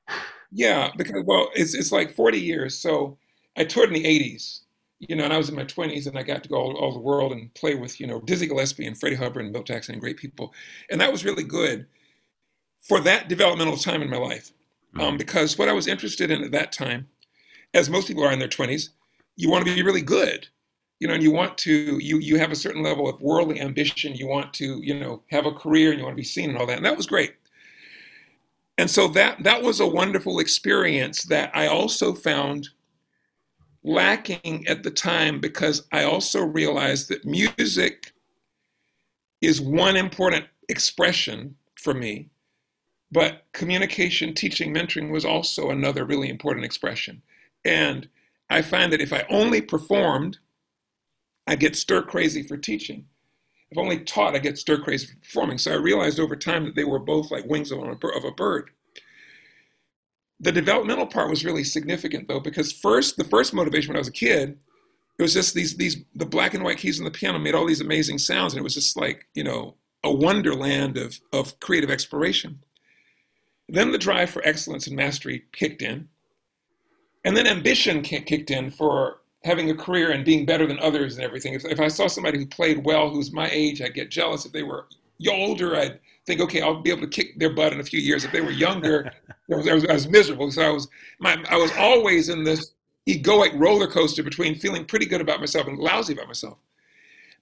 [0.50, 2.80] yeah, because well, it's it's like forty years.
[2.80, 3.18] So
[3.56, 4.60] I toured in the '80s,
[5.00, 6.92] you know, and I was in my 20s, and I got to go all, all
[6.92, 9.94] the world and play with you know Dizzy Gillespie and Freddie Hubbard and Bill Jackson
[9.94, 10.54] and great people,
[10.90, 11.86] and that was really good
[12.80, 14.52] for that developmental time in my life
[14.98, 17.08] um, because what I was interested in at that time,
[17.72, 18.90] as most people are in their 20s,
[19.36, 20.46] you want to be really good,
[21.00, 24.14] you know, and you want to you you have a certain level of worldly ambition.
[24.14, 26.58] You want to you know have a career and you want to be seen and
[26.58, 27.34] all that, and that was great.
[28.78, 32.68] And so that that was a wonderful experience that I also found
[33.84, 38.12] lacking at the time because I also realized that music
[39.40, 42.30] is one important expression for me
[43.14, 47.22] but communication, teaching, mentoring was also another really important expression.
[47.64, 48.08] And
[48.50, 50.38] I find that if I only performed,
[51.46, 53.06] I get stir crazy for teaching.
[53.70, 55.58] If only taught, I get stir crazy for performing.
[55.58, 58.70] So I realized over time that they were both like wings of a bird.
[60.40, 64.08] The developmental part was really significant though, because first, the first motivation when I was
[64.08, 64.58] a kid,
[65.18, 67.66] it was just these these the black and white keys on the piano made all
[67.66, 71.90] these amazing sounds, and it was just like you know a wonderland of of creative
[71.90, 72.64] exploration.
[73.68, 76.08] Then the drive for excellence and mastery kicked in.
[77.24, 81.24] And then ambition kicked in for having a career and being better than others and
[81.24, 81.54] everything.
[81.54, 84.44] If, if I saw somebody who played well, who's my age, I'd get jealous.
[84.44, 84.86] If they were
[85.30, 88.24] older, I'd think, okay, I'll be able to kick their butt in a few years.
[88.24, 89.12] If they were younger,
[89.52, 90.50] I, was, I, was, I was miserable.
[90.50, 92.72] So I was, my, I was always in this
[93.08, 96.58] egoic roller coaster between feeling pretty good about myself and lousy about myself.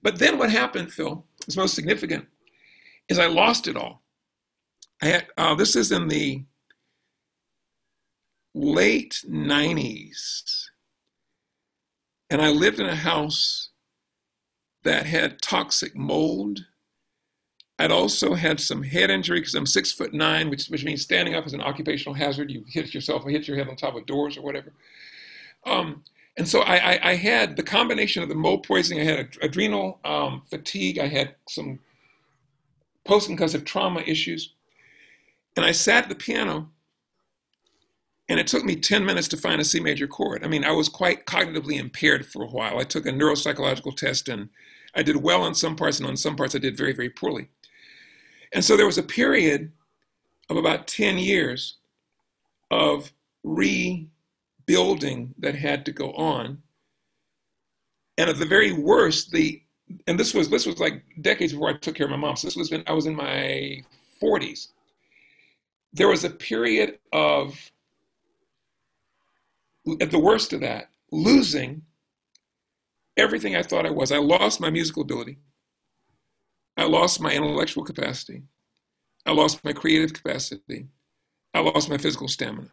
[0.01, 2.27] But then what happened, Phil, is most significant,
[3.07, 4.01] is I lost it all.
[5.01, 6.43] I had, uh, this is in the
[8.53, 10.65] late 90s.
[12.29, 13.69] And I lived in a house
[14.83, 16.65] that had toxic mold.
[17.83, 21.35] I'd also had some head injury because I'm six foot nine, which which means standing
[21.35, 22.49] up is an occupational hazard.
[22.49, 24.71] You hit yourself or hit your head on top of doors or whatever.
[25.65, 26.03] Um,
[26.37, 29.01] and so I, I, I, had the combination of the mold poisoning.
[29.01, 30.97] I had adrenal um, fatigue.
[30.97, 31.79] I had some
[33.05, 34.53] post-concussive trauma issues,
[35.55, 36.69] and I sat at the piano.
[38.29, 40.43] And it took me 10 minutes to find a C major chord.
[40.45, 42.79] I mean, I was quite cognitively impaired for a while.
[42.79, 44.49] I took a neuropsychological test and
[44.95, 47.49] I did well on some parts, and on some parts I did very, very poorly.
[48.53, 49.71] And so there was a period
[50.49, 51.77] of about 10 years
[52.69, 53.11] of
[53.43, 56.61] rebuilding that had to go on.
[58.17, 59.61] And at the very worst, the
[60.07, 62.35] and this was this was like decades before I took care of my mom.
[62.35, 63.81] So this was when I was in my
[64.21, 64.69] 40s.
[65.93, 67.59] There was a period of
[69.99, 71.81] at the worst of that, losing
[73.17, 74.11] everything I thought I was.
[74.11, 75.37] I lost my musical ability.
[76.77, 78.43] I lost my intellectual capacity.
[79.25, 80.87] I lost my creative capacity.
[81.53, 82.71] I lost my physical stamina.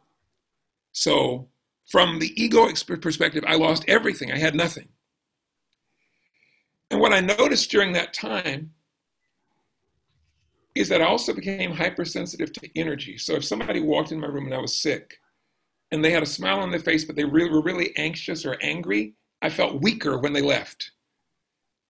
[0.93, 1.49] So,
[1.87, 2.69] from the ego
[3.01, 4.33] perspective, I lost everything.
[4.33, 4.89] I had nothing.
[6.91, 8.73] And what I noticed during that time
[10.75, 13.19] is that I also became hypersensitive to energy.
[13.19, 15.19] So, if somebody walked in my room and I was sick
[15.93, 18.57] and they had a smile on their face, but they really were really anxious or
[18.63, 20.93] angry, I felt weaker when they left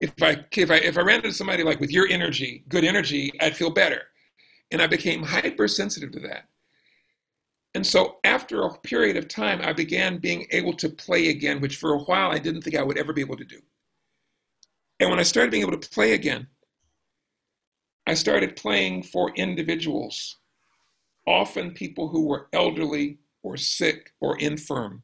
[0.01, 3.31] if I if I if I ran into somebody like with your energy, good energy,
[3.39, 4.01] I'd feel better.
[4.71, 6.45] And I became hypersensitive to that.
[7.73, 11.77] And so after a period of time, I began being able to play again, which
[11.77, 13.61] for a while I didn't think I would ever be able to do.
[14.99, 16.47] And when I started being able to play again,
[18.07, 20.37] I started playing for individuals,
[21.27, 25.03] often people who were elderly or sick or infirm.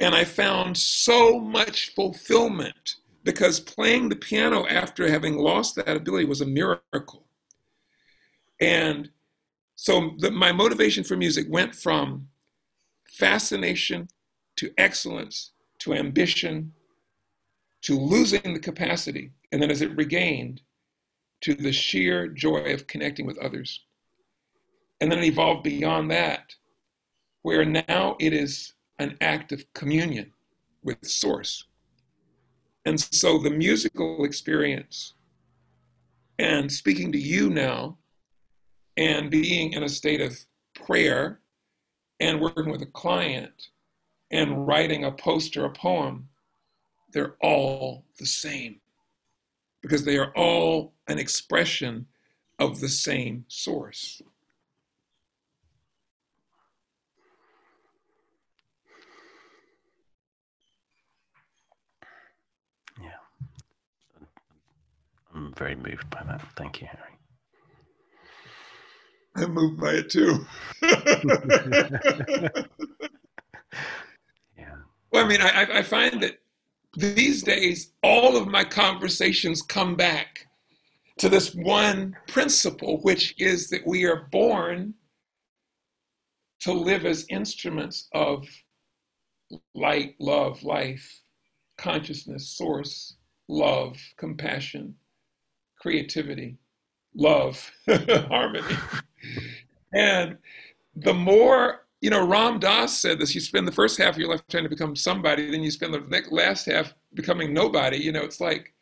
[0.00, 6.26] And I found so much fulfillment because playing the piano after having lost that ability
[6.26, 7.24] was a miracle.
[8.60, 9.10] And
[9.74, 12.28] so the, my motivation for music went from
[13.04, 14.08] fascination
[14.56, 16.72] to excellence to ambition
[17.82, 19.32] to losing the capacity.
[19.52, 20.60] And then as it regained,
[21.42, 23.84] to the sheer joy of connecting with others.
[25.00, 26.54] And then it evolved beyond that,
[27.42, 30.32] where now it is an act of communion
[30.82, 31.66] with Source.
[32.84, 35.14] And so the musical experience
[36.38, 37.98] and speaking to you now
[38.96, 40.38] and being in a state of
[40.74, 41.40] prayer
[42.20, 43.68] and working with a client
[44.30, 46.28] and writing a post or a poem,
[47.12, 48.80] they're all the same
[49.80, 52.06] because they are all an expression
[52.58, 54.22] of the same source.
[65.34, 66.42] I'm very moved by that.
[66.56, 67.10] Thank you, Harry.
[69.36, 70.46] I'm moved by it too.
[74.56, 74.76] yeah.
[75.10, 76.38] Well, I mean, I, I find that
[76.96, 80.46] these days, all of my conversations come back
[81.18, 84.94] to this one principle, which is that we are born
[86.60, 88.46] to live as instruments of
[89.74, 91.20] light, love, life,
[91.76, 93.16] consciousness, source,
[93.48, 94.94] love, compassion,
[95.84, 96.56] creativity,
[97.14, 98.74] love, harmony.
[99.92, 100.38] And
[100.96, 104.30] the more, you know, Ram Dass said this you spend the first half of your
[104.30, 107.98] life trying to become somebody, then you spend the last half becoming nobody.
[107.98, 108.72] You know, it's like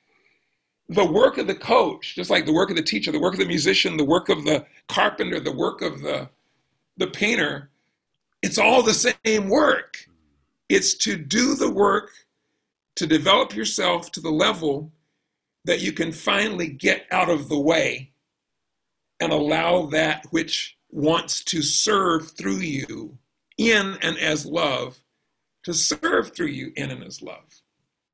[0.91, 3.41] the work of the coach, just like the work of the teacher, the work of
[3.41, 6.29] the musician, the work of the carpenter, the work of the,
[6.99, 7.69] the painter,
[8.43, 10.07] it's all the same work.
[10.69, 12.11] It's to do the work
[12.95, 14.93] to develop yourself to the level
[15.65, 18.13] that you can finally get out of the way
[19.21, 23.19] and allow that which wants to serve through you
[23.57, 25.01] in and as love
[25.65, 27.63] to serve through you in and as love.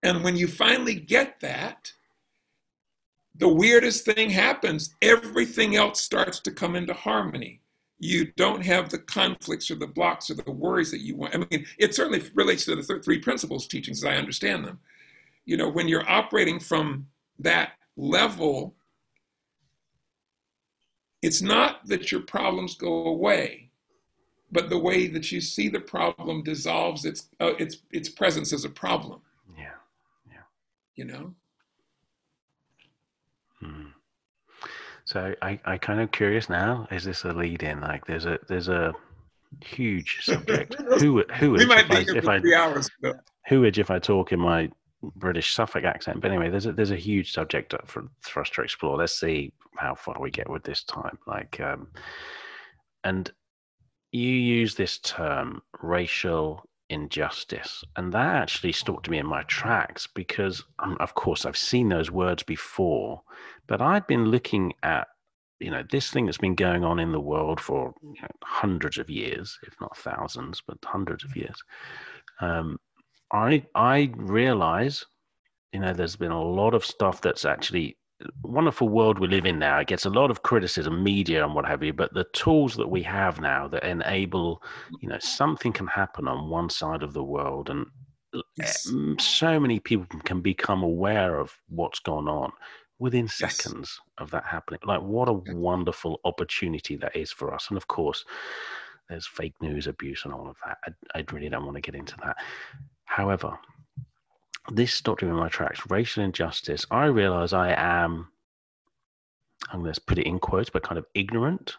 [0.02, 1.92] And when you finally get that,
[3.34, 4.94] the weirdest thing happens.
[5.00, 7.60] Everything else starts to come into harmony.
[7.98, 11.34] You don't have the conflicts or the blocks or the worries that you want.
[11.34, 14.78] I mean, it certainly relates to the th- three principles teachings as I understand them.
[15.46, 17.06] You know, when you're operating from
[17.38, 18.74] that level,
[21.22, 23.70] it's not that your problems go away,
[24.50, 28.64] but the way that you see the problem dissolves its uh, its its presence as
[28.64, 29.20] a problem.
[29.56, 29.74] Yeah,
[30.26, 30.46] yeah.
[30.96, 31.34] You know.
[33.60, 33.88] Hmm.
[35.04, 36.86] So I I kind of curious now.
[36.90, 37.80] Is this a lead in?
[37.80, 38.94] Like there's a there's a
[39.62, 40.74] huge subject.
[41.00, 42.88] who who we might be I, for I, three hours.
[43.48, 44.70] Who if I talk in my
[45.02, 46.20] British Suffolk accent.
[46.20, 48.96] But anyway, there's a, there's a huge subject for, for us to explore.
[48.96, 51.18] Let's see how far we get with this time.
[51.26, 51.88] Like, um,
[53.04, 53.30] and
[54.12, 60.64] you use this term racial injustice and that actually stopped me in my tracks because
[60.78, 63.20] um, of course i've seen those words before
[63.66, 65.06] but i'd been looking at
[65.60, 68.96] you know this thing that's been going on in the world for you know, hundreds
[68.96, 71.62] of years if not thousands but hundreds of years
[72.40, 72.78] um,
[73.32, 75.04] i i realize
[75.72, 77.96] you know there's been a lot of stuff that's actually
[78.42, 79.78] wonderful world we live in now.
[79.78, 82.88] It gets a lot of criticism, media and what have you, but the tools that
[82.88, 84.62] we have now that enable,
[85.00, 87.86] you know, something can happen on one side of the world and
[88.34, 88.92] uh, yes.
[89.18, 92.50] so many people can become aware of what's gone on
[92.98, 94.00] within seconds yes.
[94.18, 94.80] of that happening.
[94.84, 97.66] Like what a wonderful opportunity that is for us.
[97.68, 98.24] And of course,
[99.08, 100.78] there's fake news abuse and all of that.
[100.84, 102.36] I, I really don't want to get into that.
[103.08, 103.58] However,
[104.70, 105.80] this stopped me in my tracks.
[105.88, 106.86] Racial injustice.
[106.90, 108.28] I realize I am,
[109.72, 111.76] I'm going to put it in quotes, but kind of ignorant.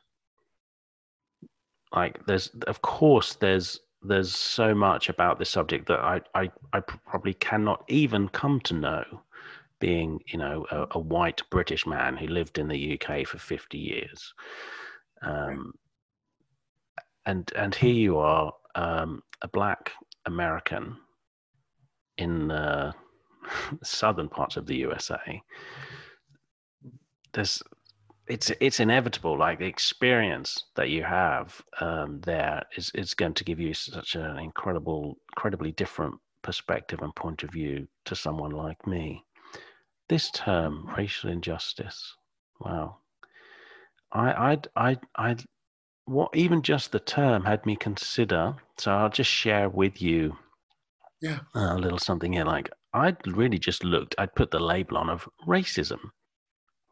[1.94, 6.80] Like there's, of course, there's there's so much about this subject that I I, I
[6.80, 9.04] probably cannot even come to know,
[9.80, 13.78] being you know a, a white British man who lived in the UK for 50
[13.78, 14.34] years.
[15.22, 15.74] Um,
[17.26, 19.92] and and here you are, um, a black
[20.26, 20.98] American
[22.20, 22.94] in the
[23.84, 25.42] southern parts of the USA,
[27.34, 27.64] there's
[28.28, 29.38] it's it's inevitable.
[29.38, 34.16] Like the experience that you have um, there is is going to give you such
[34.16, 39.26] an incredible, incredibly different perspective and point of view to someone like me.
[40.08, 42.16] This term, racial injustice.
[42.60, 42.98] Wow.
[44.12, 45.36] I I I I
[46.06, 48.56] what even just the term had me consider.
[48.78, 50.38] So I'll just share with you
[51.22, 51.40] yeah.
[51.56, 55.28] A little something here like i'd really just looked i'd put the label on of
[55.48, 56.00] racism.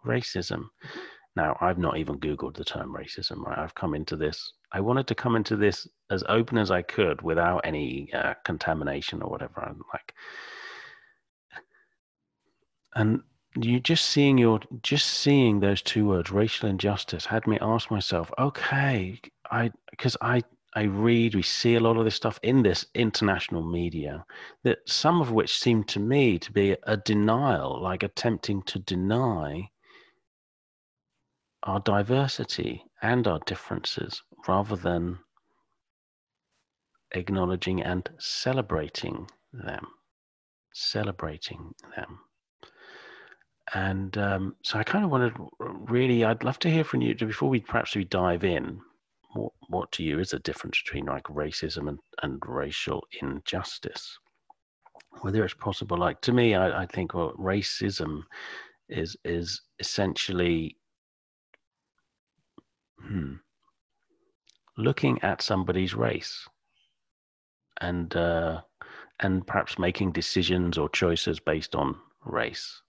[0.05, 0.65] Racism.
[0.86, 0.99] Mm-hmm.
[1.36, 3.57] now i've not even googled the term racism right?
[3.57, 7.21] I've come into this i wanted to come into this as open as i could
[7.21, 9.63] without any uh, contamination or whatever.
[9.63, 10.13] I'm like
[12.95, 13.21] and
[13.55, 18.32] you just seeing your just seeing those two words racial injustice had me ask myself
[18.38, 19.19] okay
[19.51, 20.41] i because i
[20.78, 24.23] I read, we see a lot of this stuff in this international media,
[24.63, 29.71] that some of which seem to me to be a denial, like attempting to deny
[31.63, 35.17] our diversity and our differences rather than
[37.13, 39.88] acknowledging and celebrating them.
[40.75, 42.19] Celebrating them.
[43.73, 47.49] And um, so I kind of wanted really, I'd love to hear from you before
[47.49, 48.80] we perhaps we dive in
[49.34, 54.17] what, what to you is the difference between like racism and, and racial injustice?
[55.21, 58.23] Whether it's possible, like to me, I, I think well, racism
[58.89, 60.78] is is essentially
[63.01, 63.34] hmm,
[64.78, 66.47] looking at somebody's race
[67.82, 68.61] and uh,
[69.19, 72.82] and perhaps making decisions or choices based on race.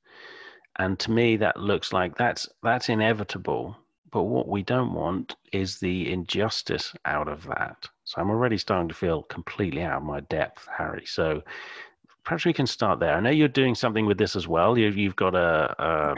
[0.78, 3.76] And to me, that looks like that's that's inevitable
[4.10, 7.88] but what we don't want is the injustice out of that.
[8.04, 11.04] So I'm already starting to feel completely out of my depth, Harry.
[11.06, 11.42] So
[12.24, 13.14] perhaps we can start there.
[13.14, 14.76] I know you're doing something with this as well.
[14.76, 16.14] You, have got a, a,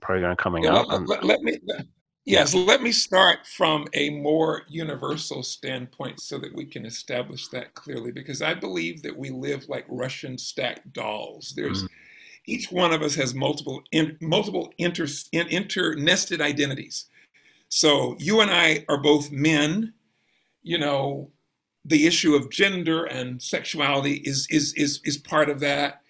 [0.00, 0.88] program coming yeah, up.
[0.88, 1.58] Let, let, let me.
[1.64, 1.86] Let,
[2.26, 7.74] yes, let me start from a more universal standpoint so that we can establish that
[7.74, 8.12] clearly.
[8.12, 11.54] Because I believe that we live like Russian stacked dolls.
[11.56, 11.88] There's mm.
[12.46, 17.06] each one of us has multiple in, multiple inter, in, inter nested identities.
[17.68, 19.92] So you and I are both men.
[20.62, 21.30] You know,
[21.84, 26.02] the issue of gender and sexuality is is is is part of that.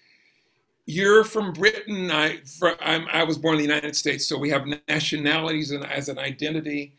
[0.87, 2.11] You're from Britain.
[2.11, 6.19] I for, i was born in the United States, so we have nationalities as an
[6.19, 6.95] identity.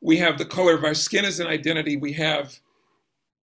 [0.00, 1.96] We have the color of our skin as an identity.
[1.96, 2.58] We have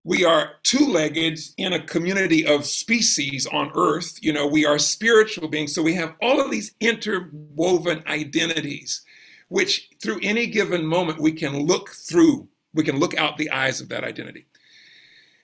[0.08, 5.50] we are two-legged in a community of species on earth you know we are spiritual
[5.50, 9.02] beings so we have all of these interwoven identities
[9.50, 13.82] which through any given moment we can look through, we can look out the eyes
[13.82, 14.46] of that identity.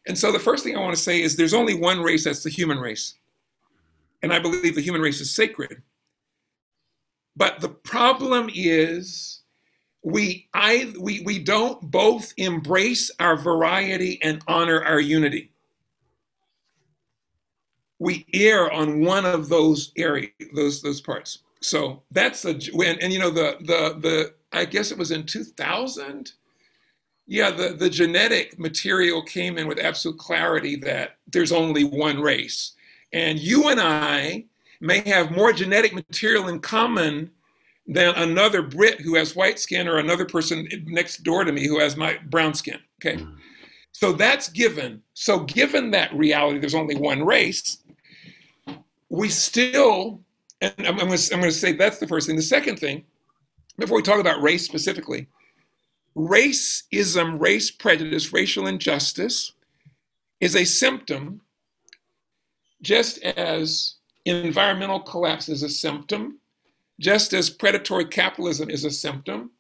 [0.06, 2.44] And so the first thing I want to say is there's only one race, that's
[2.44, 3.16] the human race.
[4.22, 5.82] And I believe the human race is sacred.
[7.36, 9.42] But the problem is
[10.04, 15.52] we I we, we don't both embrace our variety and honor our unity.
[18.00, 21.40] We err on one of those areas, those those parts.
[21.64, 25.26] So that's the when and you know the the the I guess it was in
[25.26, 26.34] 2000.
[27.26, 32.74] Yeah, the the genetic material came in with absolute clarity that there's only one race,
[33.14, 34.46] And you and I
[34.82, 37.32] may have more genetic material in common
[37.88, 41.80] than another Brit who has white skin or another person next door to me who
[41.80, 42.80] has my brown skin.
[43.02, 43.22] Okay.
[43.22, 43.36] Mm.
[43.94, 45.02] So that's given.
[45.14, 47.78] So, given that reality, there's only one race,
[49.10, 50.23] we still,
[50.64, 52.38] and I'm, I'm going to say that's the first thing.
[52.38, 53.04] The second thing,
[53.78, 55.28] before we talk about race specifically,
[56.16, 59.54] racism, race prejudice, racial injustice
[60.40, 61.42] is a symptom,
[62.82, 63.96] just as
[64.26, 66.40] environmental collapse is a symptom,
[67.00, 69.52] just as predatory capitalism is a symptom,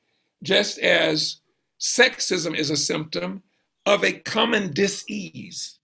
[0.41, 1.38] just as
[1.80, 3.43] sexism is a symptom
[3.86, 5.80] of a common dis-ease.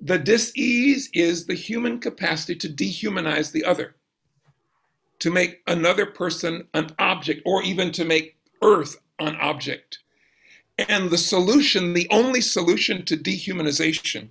[0.00, 3.94] The dis-ease is the human capacity to dehumanize the other,
[5.20, 9.98] to make another person an object, or even to make Earth an object.
[10.78, 14.30] And the solution, the only solution to dehumanization,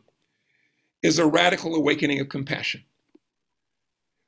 [1.01, 2.83] is a radical awakening of compassion.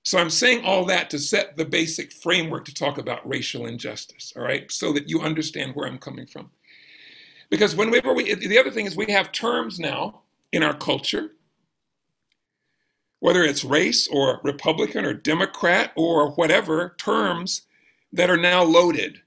[0.03, 4.33] So I'm saying all that to set the basic framework to talk about racial injustice,
[4.35, 6.51] all right, so that you understand where I'm coming from.
[7.49, 10.21] Because whenever we, the other thing is we have terms now
[10.55, 11.31] in our culture,
[13.19, 17.63] whether it's race or Republican or Democrat or whatever, terms
[18.11, 19.21] that are now loaded.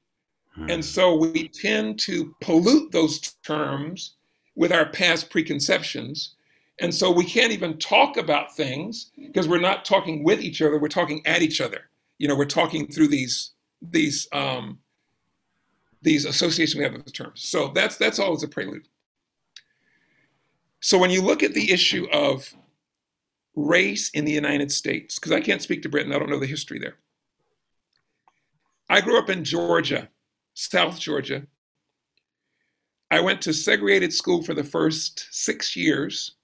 [0.55, 0.71] Hmm.
[0.71, 4.15] And so we tend to pollute those terms
[4.57, 6.35] with our past preconceptions
[6.81, 10.79] and so we can't even talk about things because we're not talking with each other,
[10.79, 11.91] we're talking at each other.
[12.19, 13.53] You know, we're talking through these
[13.83, 14.79] these um,
[16.03, 17.43] these associations we have with the terms.
[17.43, 18.87] So that's that's always a prelude.
[20.81, 22.55] So when you look at the issue of
[23.55, 26.47] race in the United States, because I can't speak to Britain, I don't know the
[26.47, 26.97] history there.
[28.89, 30.09] I grew up in Georgia,
[30.55, 31.47] South Georgia.
[33.11, 36.37] I went to segregated school for the first six years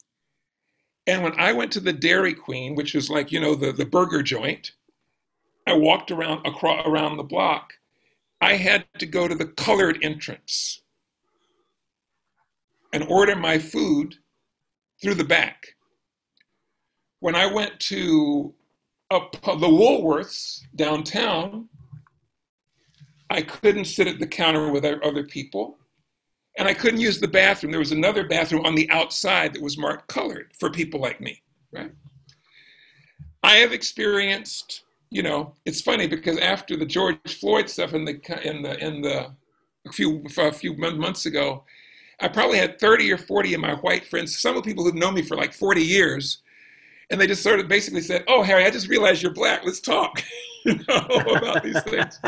[1.07, 3.85] and when I went to the Dairy Queen, which was like, you know, the, the
[3.85, 4.72] burger joint,
[5.66, 7.74] I walked around across, around the block.
[8.41, 10.80] I had to go to the colored entrance
[12.93, 14.16] and order my food
[15.05, 15.77] through the back.
[17.21, 18.55] When I went to
[19.11, 21.69] the Woolworths downtown,
[23.31, 25.77] I couldn't sit at the counter with other people
[26.57, 27.71] and I couldn't use the bathroom.
[27.71, 31.43] There was another bathroom on the outside that was marked colored for people like me,
[31.73, 31.93] right?
[33.43, 38.15] I have experienced, you know, it's funny because after the George Floyd stuff in the
[38.43, 39.35] in the in the
[39.87, 41.65] a few a few months ago,
[42.21, 44.95] I probably had 30 or 40 of my white friends, some of the people who've
[44.95, 46.39] known me for like 40 years,
[47.11, 49.65] and they just sort of basically said, "Oh, Harry, I just realized you're black.
[49.65, 50.23] Let's talk,"
[50.65, 51.07] you know,
[51.37, 52.19] about these things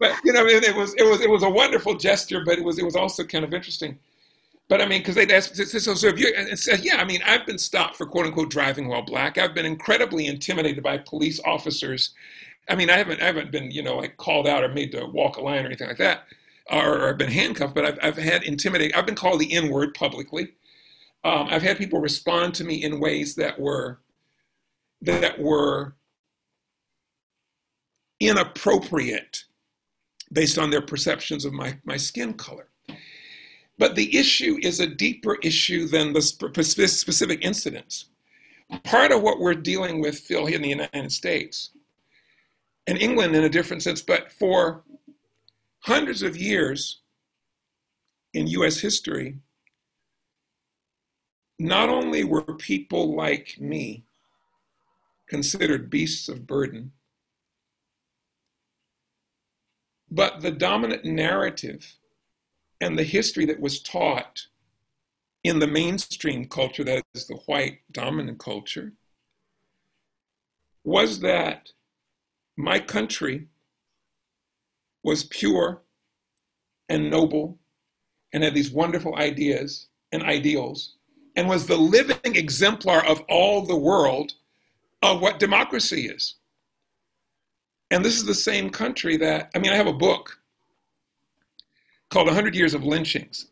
[0.00, 2.78] but you know, it, was it was it was a wonderful gesture, but it was
[2.78, 3.98] it was also kind of interesting.
[4.66, 7.20] But I mean, because they'd ask, so, so if you and said, yeah, I mean,
[7.26, 9.36] I've been stopped for quote unquote driving while black.
[9.36, 12.10] I've been incredibly intimidated by police officers.
[12.68, 15.04] I mean, I haven't I haven't been you know like called out or made to
[15.04, 16.24] walk a line or anything like that,
[16.68, 17.74] or, I've been handcuffed.
[17.74, 18.94] But I've I've had intimidated.
[18.94, 20.52] I've been called the N word publicly.
[21.22, 24.00] Um, I've had people respond to me in ways that were
[25.02, 25.94] that were
[28.20, 29.44] inappropriate
[30.32, 32.68] based on their perceptions of my, my skin color.
[33.78, 38.06] But the issue is a deeper issue than the specific incidents.
[38.84, 41.70] Part of what we're dealing with, Phil, here in the United States,
[42.86, 44.82] and England in a different sense, but for
[45.80, 47.00] hundreds of years
[48.32, 49.38] in US history,
[51.58, 54.04] not only were people like me
[55.28, 56.92] considered beasts of burden,
[60.10, 61.94] But the dominant narrative
[62.80, 64.46] and the history that was taught
[65.44, 68.92] in the mainstream culture, that is the white dominant culture,
[70.82, 71.70] was that
[72.56, 73.46] my country
[75.02, 75.82] was pure
[76.88, 77.58] and noble
[78.32, 80.94] and had these wonderful ideas and ideals
[81.36, 84.34] and was the living exemplar of all the world
[85.02, 86.34] of what democracy is.
[87.90, 90.38] And this is the same country that, I mean, I have a book
[92.10, 93.46] called 100 Years of Lynchings.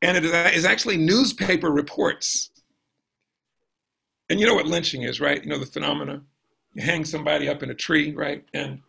[0.00, 2.50] And it is uh, actually newspaper reports.
[4.30, 5.42] And you know what lynching is, right?
[5.42, 6.22] You know the phenomena.
[6.74, 8.44] You hang somebody up in a tree, right?
[8.54, 8.80] And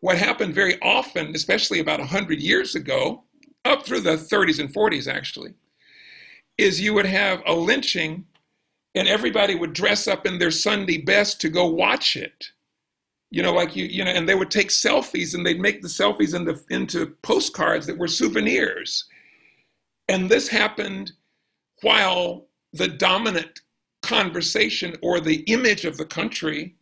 [0.00, 3.24] what happened very often, especially about 100 years ago,
[3.64, 5.54] up through the 30s and 40s actually,
[6.56, 8.26] is you would have a lynching
[8.94, 12.50] and everybody would dress up in their Sunday best to go watch it
[13.30, 15.88] you know, like you, you know, and they would take selfies and they'd make the
[15.88, 19.04] selfies into, into postcards that were souvenirs.
[20.08, 21.12] And this happened
[21.82, 23.60] while the dominant
[24.02, 26.76] conversation or the image of the country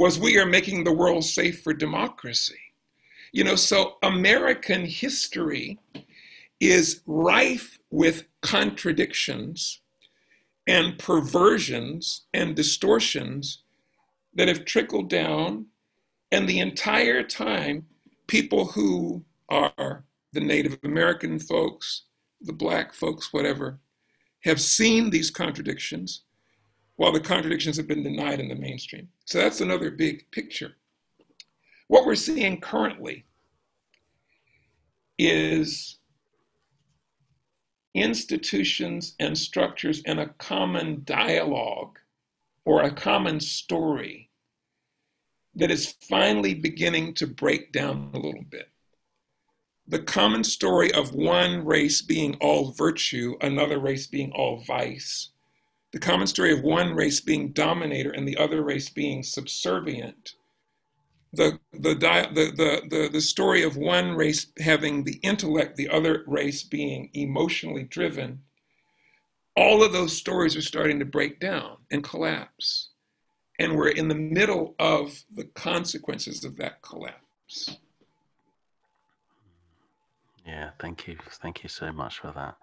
[0.00, 2.58] was we are making the world safe for democracy.
[3.32, 5.78] You know, so American history
[6.58, 9.82] is rife with contradictions
[10.66, 13.62] and perversions and distortions
[14.32, 15.66] that have trickled down.
[16.32, 17.84] And the entire time,
[18.26, 22.04] people who are the Native American folks,
[22.40, 23.80] the Black folks, whatever,
[24.44, 26.22] have seen these contradictions
[27.00, 29.08] while the contradictions have been denied in the mainstream.
[29.24, 30.76] So that's another big picture.
[31.88, 33.24] What we're seeing currently
[35.18, 35.96] is
[37.94, 41.98] institutions and structures and a common dialogue
[42.66, 44.28] or a common story
[45.54, 48.68] that is finally beginning to break down a little bit.
[49.88, 55.30] The common story of one race being all virtue, another race being all vice,
[55.92, 60.34] the common story of one race being dominator and the other race being subservient,
[61.32, 66.62] the, the, the, the, the, story of one race having the intellect, the other race
[66.62, 68.40] being emotionally driven,
[69.56, 72.88] all of those stories are starting to break down and collapse.
[73.58, 77.76] And we're in the middle of the consequences of that collapse.
[80.46, 81.16] Yeah, thank you.
[81.42, 82.56] Thank you so much for that.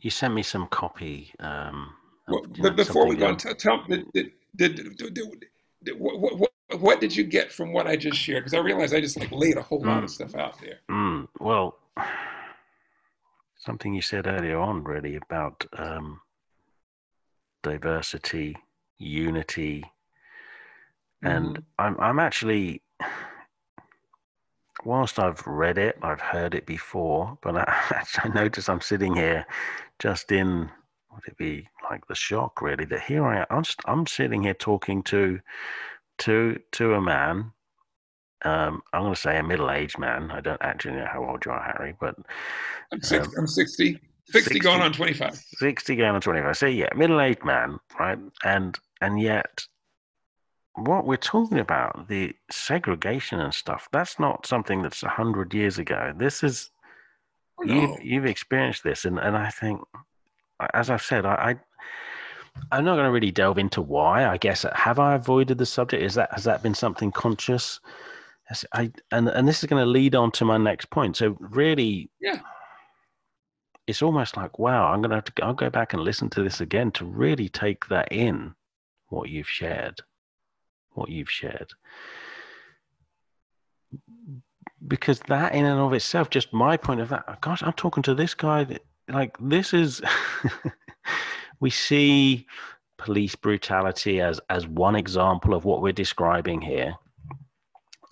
[0.00, 1.32] You sent me some copy.
[1.38, 1.94] Um,
[2.28, 5.14] well, but before we go on, tell, tell did, did, did,
[5.82, 8.44] did, what, what, what did you get from what I just shared?
[8.44, 9.86] Because I realized I just like laid a whole mm.
[9.86, 10.80] lot of stuff out there.
[10.90, 11.28] Mm.
[11.40, 11.78] Well,
[13.58, 16.20] something you said earlier on, really, about um,
[17.62, 18.56] diversity,
[18.98, 19.84] unity,
[21.22, 21.60] and mm-hmm.
[21.78, 22.82] I'm I'm actually,
[24.84, 29.46] whilst I've read it, I've heard it before, but I, I notice I'm sitting here,
[29.98, 30.70] just in
[31.14, 34.42] would it be like the shock really that here I am, I'm, just, I'm sitting
[34.42, 35.40] here talking to
[36.18, 37.52] to to a man.
[38.44, 40.30] Um, I'm going to say a middle-aged man.
[40.30, 42.14] I don't actually know how old you are, Harry, but
[42.92, 45.34] I'm, six, um, I'm 60, 60, 60 going on 25.
[45.34, 46.56] 60 going on 25.
[46.58, 48.18] So yeah, middle-aged man, right?
[48.44, 49.66] And and yet
[50.74, 55.78] what we're talking about, the segregation and stuff, that's not something that's a hundred years
[55.78, 56.12] ago.
[56.16, 56.70] This is
[57.60, 57.74] oh, no.
[57.74, 59.80] you've, you've experienced this, and, and I think,
[60.72, 61.56] as I've said, I, I
[62.70, 64.26] I'm not going to really delve into why.
[64.26, 66.02] I guess have I avoided the subject?
[66.02, 67.80] Is that has that been something conscious?
[68.72, 71.16] I and and this is going to lead on to my next point.
[71.16, 72.40] So really, yeah,
[73.86, 74.92] it's almost like wow.
[74.92, 75.44] I'm going to have to.
[75.44, 78.54] I'll go back and listen to this again to really take that in.
[79.08, 80.00] What you've shared,
[80.92, 81.70] what you've shared,
[84.86, 87.40] because that in and of itself, just my point of that.
[87.40, 88.64] Gosh, I'm talking to this guy.
[88.64, 90.02] That, like this is.
[91.60, 92.46] we see
[92.98, 96.94] police brutality as as one example of what we're describing here.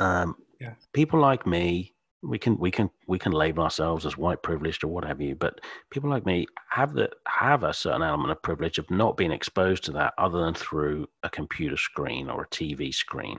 [0.00, 0.74] Um, yeah.
[0.92, 4.88] People like me, we can we can we can label ourselves as white privileged or
[4.88, 8.78] what have you, but people like me have the have a certain element of privilege
[8.78, 12.94] of not being exposed to that other than through a computer screen or a TV
[12.94, 13.38] screen.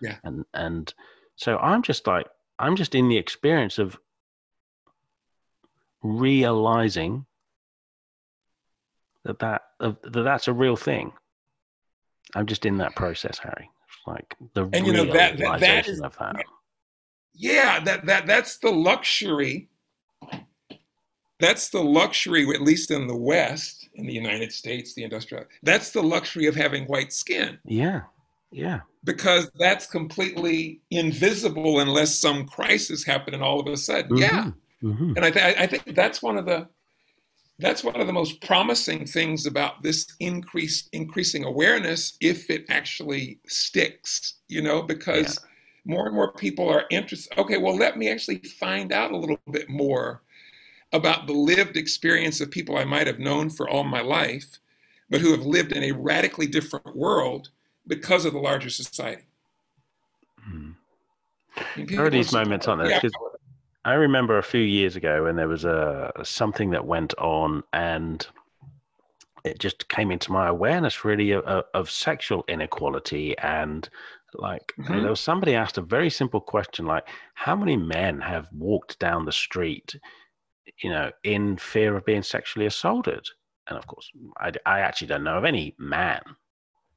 [0.00, 0.92] Yeah, and and
[1.36, 2.26] so I'm just like
[2.58, 3.98] I'm just in the experience of
[6.04, 7.24] realizing
[9.24, 11.12] that that uh, that that's a real thing.
[12.34, 13.70] I'm just in that process, Harry.
[14.06, 16.44] Like the and you know that that, that is of that.
[17.34, 19.68] Yeah, that that that's the luxury.
[21.40, 25.44] That's the luxury, at least in the West, in the United States, the industrial.
[25.62, 27.58] That's the luxury of having white skin.
[27.64, 28.02] Yeah,
[28.52, 28.80] yeah.
[29.02, 34.22] Because that's completely invisible unless some crisis happened, and all of a sudden, mm-hmm.
[34.22, 34.50] yeah.
[34.84, 35.12] Mm-hmm.
[35.16, 36.68] And I, th- I think that's one of the
[37.58, 43.38] that's one of the most promising things about this increased increasing awareness if it actually
[43.46, 45.94] sticks you know because yeah.
[45.94, 49.38] more and more people are interested okay well let me actually find out a little
[49.50, 50.22] bit more
[50.92, 54.58] about the lived experience of people i might have known for all my life
[55.08, 57.50] but who have lived in a radically different world
[57.86, 59.26] because of the larger society
[60.48, 60.74] mm.
[61.56, 63.00] I mean, there are these moments on this
[63.84, 68.26] I remember a few years ago when there was a something that went on, and
[69.44, 73.88] it just came into my awareness really of, of sexual inequality and
[74.32, 75.00] like mm-hmm.
[75.00, 79.24] there was somebody asked a very simple question like how many men have walked down
[79.24, 79.94] the street
[80.82, 83.24] you know in fear of being sexually assaulted
[83.68, 86.22] and of course i, I actually don't know of any man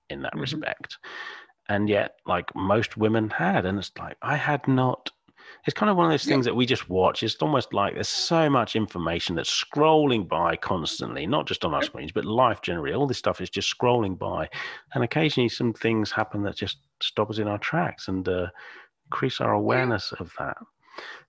[0.09, 0.41] in that mm-hmm.
[0.41, 0.97] respect
[1.69, 5.11] and yet like most women had and it's like i had not
[5.65, 7.23] It's kind of one of those things that we just watch.
[7.23, 11.83] It's almost like there's so much information that's scrolling by constantly, not just on our
[11.83, 12.93] screens, but life generally.
[12.93, 14.49] All this stuff is just scrolling by.
[14.93, 18.47] And occasionally some things happen that just stop us in our tracks and uh,
[19.07, 20.57] increase our awareness of that.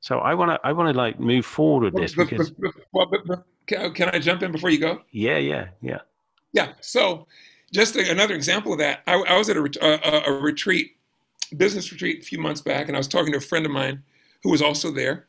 [0.01, 2.51] So I want to, I want to like move forward with this because.
[2.51, 5.03] But, but, can I jump in before you go?
[5.11, 6.01] Yeah, yeah, yeah.
[6.53, 6.72] Yeah.
[6.81, 7.26] So
[7.72, 10.97] just another example of that, I, I was at a, a, a, retreat,
[11.57, 14.03] business retreat a few months back, and I was talking to a friend of mine
[14.43, 15.26] who was also there.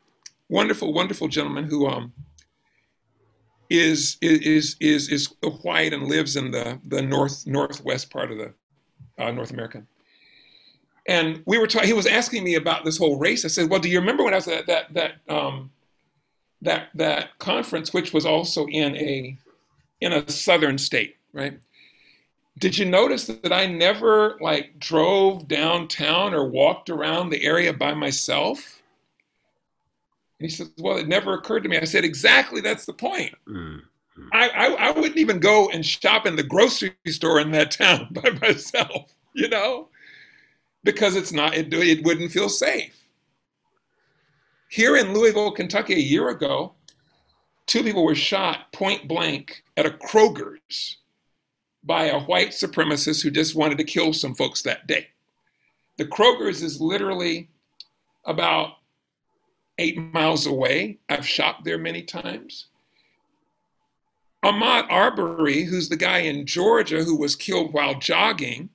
[0.49, 2.14] Wonderful, wonderful gentleman who um,
[3.70, 8.53] is is is is white and lives in the the north northwest part of the
[9.18, 9.84] uh, North America.
[11.07, 11.88] And we were talking.
[11.88, 13.45] He was asking me about this whole race.
[13.45, 15.72] I said, "Well, do you remember when I was at that that um,
[16.62, 19.38] that that conference, which was also in a
[20.01, 21.60] in a southern state, right?"
[22.60, 27.93] did you notice that I never like drove downtown or walked around the area by
[27.93, 28.78] myself?
[30.40, 31.78] And he says, Well, it never occurred to me.
[31.78, 33.36] I said, Exactly, that's the point.
[33.48, 33.80] Mm-hmm.
[34.34, 38.10] I, I, I, wouldn't even go and shop in the grocery store in that town
[38.12, 39.88] by myself, you know,
[40.84, 42.96] because it's not, it, it wouldn't feel safe.
[44.70, 46.74] Here in Louisville, Kentucky, a year ago,
[47.66, 50.98] two people were shot point blank at a Kroger's
[51.84, 55.08] by a white supremacist who just wanted to kill some folks that day.
[55.98, 57.50] The Kroger's is literally
[58.26, 58.74] about
[59.80, 60.99] eight miles away.
[61.09, 62.67] I've shopped there many times.
[64.43, 68.69] Ahmaud Arbery, who's the guy in Georgia who was killed while jogging,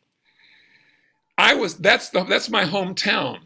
[1.38, 3.40] I was that's the that's my hometown.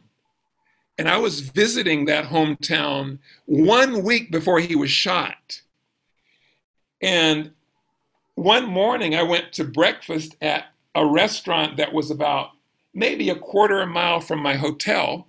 [0.98, 5.62] And I was visiting that hometown one week before he was shot.
[7.00, 7.52] And
[8.34, 12.50] one morning I went to breakfast at a restaurant that was about
[12.92, 15.27] maybe a quarter a mile from my hotel.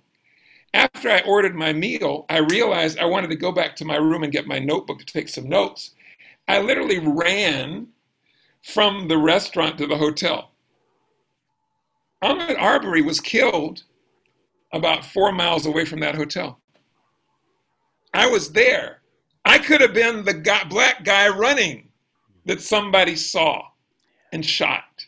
[0.72, 4.22] After I ordered my meal, I realized I wanted to go back to my room
[4.22, 5.94] and get my notebook to take some notes.
[6.46, 7.88] I literally ran
[8.62, 10.52] from the restaurant to the hotel.
[12.22, 13.84] Ahmaud Arbery was killed
[14.72, 16.60] about four miles away from that hotel.
[18.12, 19.00] I was there.
[19.44, 21.88] I could have been the guy, black guy running
[22.44, 23.62] that somebody saw
[24.32, 25.06] and shot.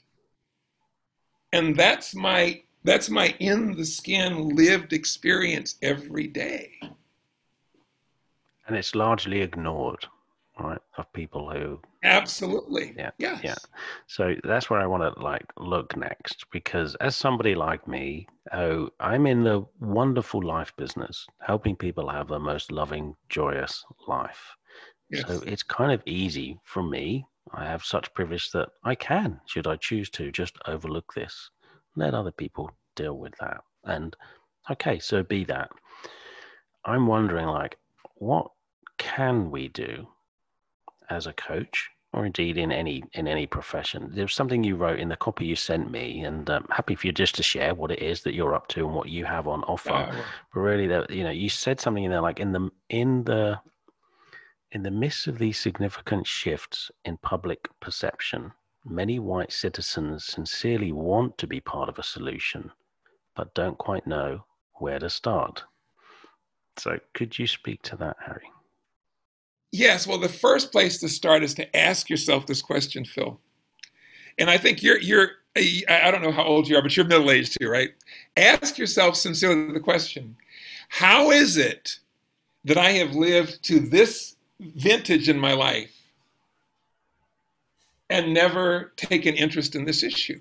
[1.52, 6.72] And that's my that's my in the skin lived experience every day.
[8.66, 10.07] And it's largely ignored,
[10.59, 10.80] right?
[10.97, 12.95] Of people who Absolutely.
[12.97, 13.11] Yeah.
[13.18, 13.41] Yes.
[13.45, 13.55] Yeah.
[14.09, 18.89] So that's where I want to like look next because as somebody like me, oh,
[18.99, 24.57] I'm in the wonderful life business, helping people have the most loving, joyous life.
[25.11, 25.26] Yes.
[25.28, 27.24] So it's kind of easy for me.
[27.55, 31.51] I have such privilege that I can, should I choose to, just overlook this.
[31.97, 33.62] Let other people deal with that.
[33.84, 34.16] And
[34.70, 35.70] okay, so be that.
[36.84, 37.76] I'm wondering, like,
[38.14, 38.51] what
[38.99, 40.07] can we do
[41.11, 44.11] as a coach, or indeed in any in any profession?
[44.14, 47.07] There's something you wrote in the copy you sent me, and I'm um, happy for
[47.07, 49.47] you just to share what it is that you're up to and what you have
[49.47, 49.90] on offer.
[50.55, 53.61] But really, that you know, you said something in there, like in the in the
[54.72, 58.53] in the midst of these significant shifts in public perception,
[58.85, 62.70] many white citizens sincerely want to be part of a solution,
[63.37, 65.62] but don't quite know where to start.
[66.76, 68.51] So, could you speak to that, Harry?
[69.72, 70.07] Yes.
[70.07, 73.39] Well, the first place to start is to ask yourself this question, Phil.
[74.39, 77.30] And I think you're you're I don't know how old you are, but you're middle
[77.30, 77.91] aged too, right?
[78.37, 80.37] Ask yourself sincerely the question:
[80.89, 81.99] How is it
[82.64, 85.91] that I have lived to this vintage in my life
[88.12, 90.38] and never taken interest in this issue.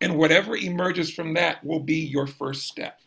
[0.00, 3.00] And whatever emerges from that will be your first step.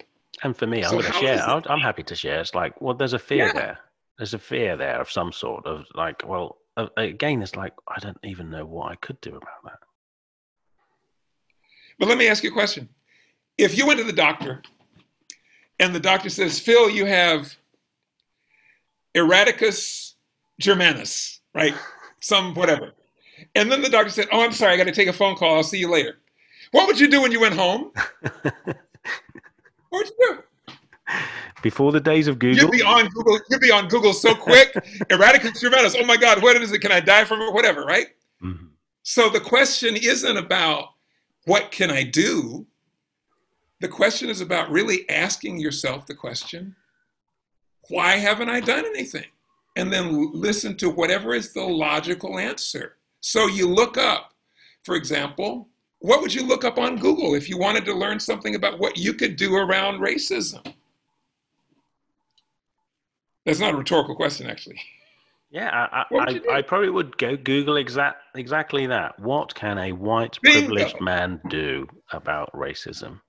[0.43, 1.39] And for me, I'm so going to share.
[1.39, 2.41] I'm happy to share.
[2.41, 3.53] It's like, well, there's a fear yeah.
[3.53, 3.79] there.
[4.17, 6.57] There's a fear there of some sort of like, well,
[6.97, 9.79] again, it's like, I don't even know what I could do about that.
[11.97, 12.89] But let me ask you a question.
[13.57, 14.61] If you went to the doctor
[15.79, 17.55] and the doctor says, Phil, you have
[19.15, 20.08] Eradicus
[20.59, 21.73] germanus, right?
[22.19, 22.91] Some whatever.
[23.55, 25.55] And then the doctor said, Oh, I'm sorry, I got to take a phone call.
[25.55, 26.19] I'll see you later.
[26.71, 27.91] What would you do when you went home?
[28.31, 28.75] what
[29.91, 31.15] would you do?
[31.63, 32.63] Before the days of Google.
[32.63, 34.73] You'd be on Google, you'd be on Google so quick.
[35.09, 35.95] Eradicus germanus.
[35.99, 36.79] Oh my God, what is it?
[36.79, 37.53] Can I die from it?
[37.53, 38.07] Whatever, right?
[38.43, 38.67] Mm-hmm.
[39.03, 40.89] So the question isn't about
[41.45, 42.67] what can I do?
[43.79, 46.75] The question is about really asking yourself the question
[47.89, 49.25] why haven't I done anything?
[49.79, 52.97] And then listen to whatever is the logical answer.
[53.21, 54.33] So you look up,
[54.83, 55.69] for example,
[55.99, 58.97] what would you look up on Google if you wanted to learn something about what
[58.97, 60.73] you could do around racism?
[63.45, 64.81] That's not a rhetorical question, actually.
[65.49, 69.17] Yeah, I, I, I, probably would go Google exact exactly that.
[69.17, 70.67] What can a white Bingo.
[70.67, 73.21] privileged man do about racism,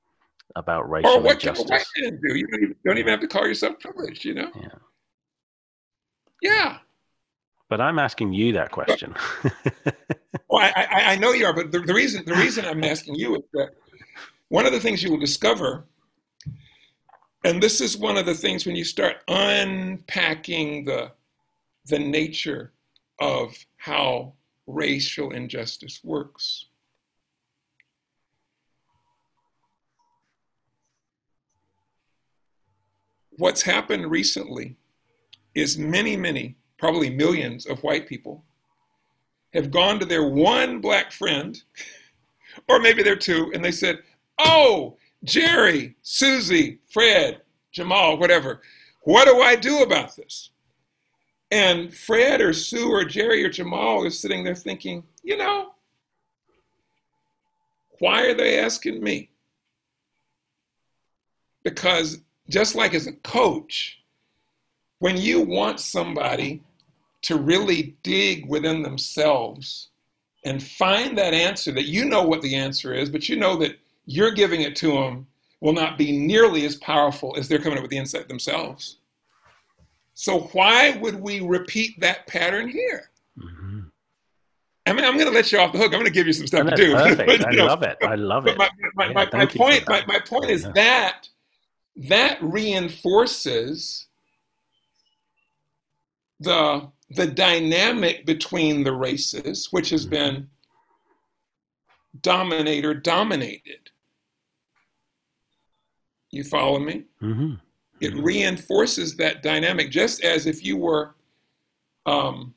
[0.56, 1.64] about racial or what injustice?
[1.64, 2.36] Can a white man do?
[2.36, 4.24] You don't even, don't even have to call yourself privileged.
[4.24, 4.50] You know.
[4.60, 4.68] Yeah.
[6.42, 6.78] Yeah.
[7.68, 9.14] But I'm asking you that question.
[10.48, 13.14] well, I, I, I, know you are, but the, the reason the reason I'm asking
[13.14, 13.70] you is that
[14.48, 15.84] one of the things you will discover,
[17.44, 21.12] and this is one of the things when you start unpacking the
[21.86, 22.72] the nature
[23.20, 24.32] of how
[24.66, 26.66] racial injustice works.
[33.30, 34.76] What's happened recently
[35.54, 38.44] is many, many, probably millions of white people
[39.52, 41.62] have gone to their one black friend,
[42.68, 43.98] or maybe their two, and they said,
[44.38, 47.42] Oh, Jerry, Susie, Fred,
[47.72, 48.62] Jamal, whatever,
[49.02, 50.50] what do I do about this?
[51.50, 55.72] And Fred or Sue or Jerry or Jamal is sitting there thinking, you know,
[57.98, 59.30] why are they asking me?
[61.64, 63.99] Because just like as a coach,
[65.00, 66.62] when you want somebody
[67.22, 69.88] to really dig within themselves
[70.44, 73.78] and find that answer that you know what the answer is, but you know that
[74.06, 75.26] you're giving it to them
[75.60, 78.96] will not be nearly as powerful as they're coming up with the insight themselves.
[80.14, 83.10] So why would we repeat that pattern here?
[83.38, 83.80] Mm-hmm.
[84.86, 85.88] I mean, I'm going to let you off the hook.
[85.88, 86.94] I'm going to give you some stuff to do.
[86.94, 87.44] Perfect.
[87.46, 87.98] I know, love it.
[88.02, 88.56] I love it.
[88.58, 90.72] My, my, yeah, my, my point, my, my point is yeah.
[90.74, 91.28] that
[91.96, 94.06] that reinforces
[96.40, 100.14] the the dynamic between the races, which has mm-hmm.
[100.14, 100.48] been
[102.20, 103.90] dominator dominated.
[106.30, 107.04] You follow me?
[107.20, 107.54] Mm-hmm.
[108.00, 108.22] It mm-hmm.
[108.22, 111.14] reinforces that dynamic, just as if you were
[112.06, 112.54] um,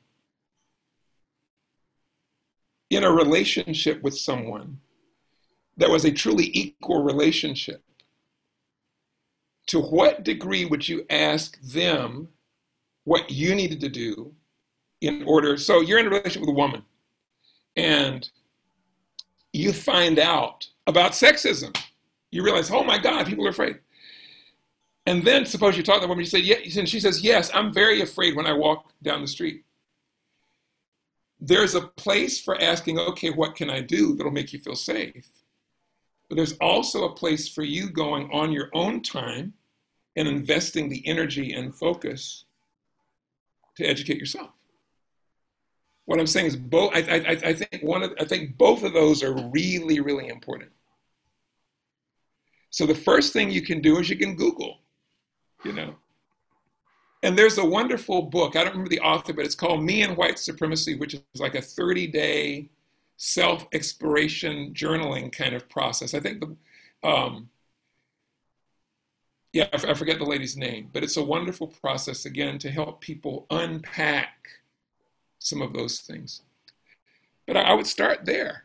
[2.90, 4.80] in a relationship with someone
[5.76, 7.82] that was a truly equal relationship.
[9.68, 12.28] To what degree would you ask them
[13.04, 14.34] what you needed to do
[15.00, 15.56] in order.
[15.56, 16.82] So you're in a relationship with a woman
[17.76, 18.28] and
[19.52, 21.76] you find out about sexism.
[22.30, 23.78] You realize, oh my God, people are afraid.
[25.06, 27.50] And then suppose you talk to the woman, you say, yeah, and she says, yes,
[27.54, 29.64] I'm very afraid when I walk down the street.
[31.40, 35.28] There's a place for asking, okay, what can I do that'll make you feel safe?
[36.28, 39.52] But there's also a place for you going on your own time
[40.16, 42.46] and investing the energy and focus
[43.76, 44.50] to educate yourself.
[46.06, 46.92] What I'm saying is both.
[46.94, 50.70] I, I, I think one of I think both of those are really really important.
[52.70, 54.80] So the first thing you can do is you can Google,
[55.64, 55.94] you know.
[57.22, 58.54] And there's a wonderful book.
[58.54, 61.54] I don't remember the author, but it's called Me and White Supremacy, which is like
[61.54, 62.68] a 30 day
[63.16, 66.12] self exploration journaling kind of process.
[66.12, 67.48] I think the um,
[69.54, 73.46] yeah, I forget the lady's name, but it's a wonderful process again to help people
[73.50, 74.48] unpack
[75.38, 76.42] some of those things.
[77.46, 78.64] But I, would start there.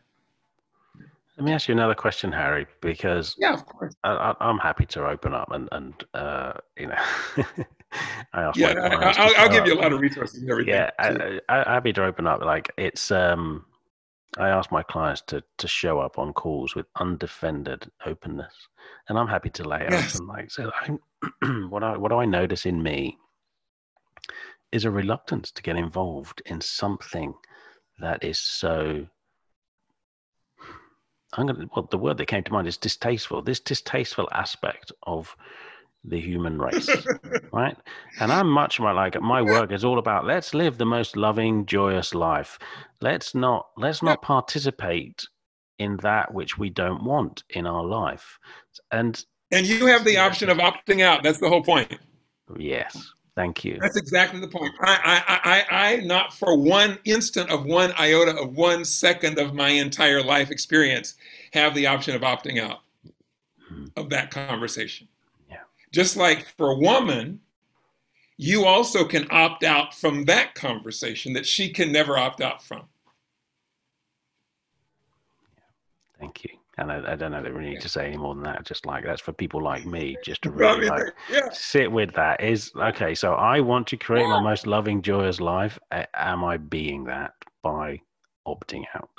[1.36, 5.06] Let me ask you another question, Harry, because yeah, of course, I, am happy to
[5.06, 6.96] open up and and uh, you know,
[8.32, 8.72] I ask yeah,
[9.38, 10.74] I, will give you a lot of resources and everything.
[10.74, 12.42] Yeah, I, I, happy to open up.
[12.44, 13.64] Like it's um,
[14.38, 18.68] I ask my clients to to show up on calls with undefended openness
[19.08, 20.14] and I'm happy to lay yes.
[20.14, 20.70] out and like so.
[21.68, 23.18] What I what I notice in me
[24.72, 27.34] is a reluctance to get involved in something
[27.98, 29.06] that is so.
[31.34, 31.66] I'm gonna.
[31.74, 33.42] Well, the word that came to mind is distasteful.
[33.42, 35.36] This distasteful aspect of
[36.04, 36.88] the human race,
[37.52, 37.76] right?
[38.20, 41.66] And I'm much more like my work is all about let's live the most loving,
[41.66, 42.58] joyous life.
[43.00, 45.26] Let's not let's not participate
[45.78, 48.38] in that which we don't want in our life.
[48.90, 49.22] And
[49.52, 51.22] and you have the option of opting out.
[51.22, 51.98] That's the whole point.
[52.58, 53.12] Yes.
[53.36, 53.78] Thank you.
[53.80, 54.74] That's exactly the point.
[54.80, 59.54] I, I, I, I, not for one instant of one iota of one second of
[59.54, 61.14] my entire life experience
[61.52, 62.80] have the option of opting out
[63.68, 63.86] hmm.
[63.96, 65.08] of that conversation.
[65.92, 67.40] Just like for a woman,
[68.36, 72.84] you also can opt out from that conversation that she can never opt out from.
[76.18, 76.50] Thank you.
[76.78, 77.80] And I, I don't know that we need yeah.
[77.80, 78.64] to say any more than that.
[78.64, 81.48] Just like that's for people like me, just to really like, yeah.
[81.52, 82.42] sit with that.
[82.42, 83.14] Is okay.
[83.14, 84.40] So I want to create yeah.
[84.40, 85.78] my most loving, joyous life.
[86.14, 88.00] Am I being that by
[88.46, 89.10] opting out?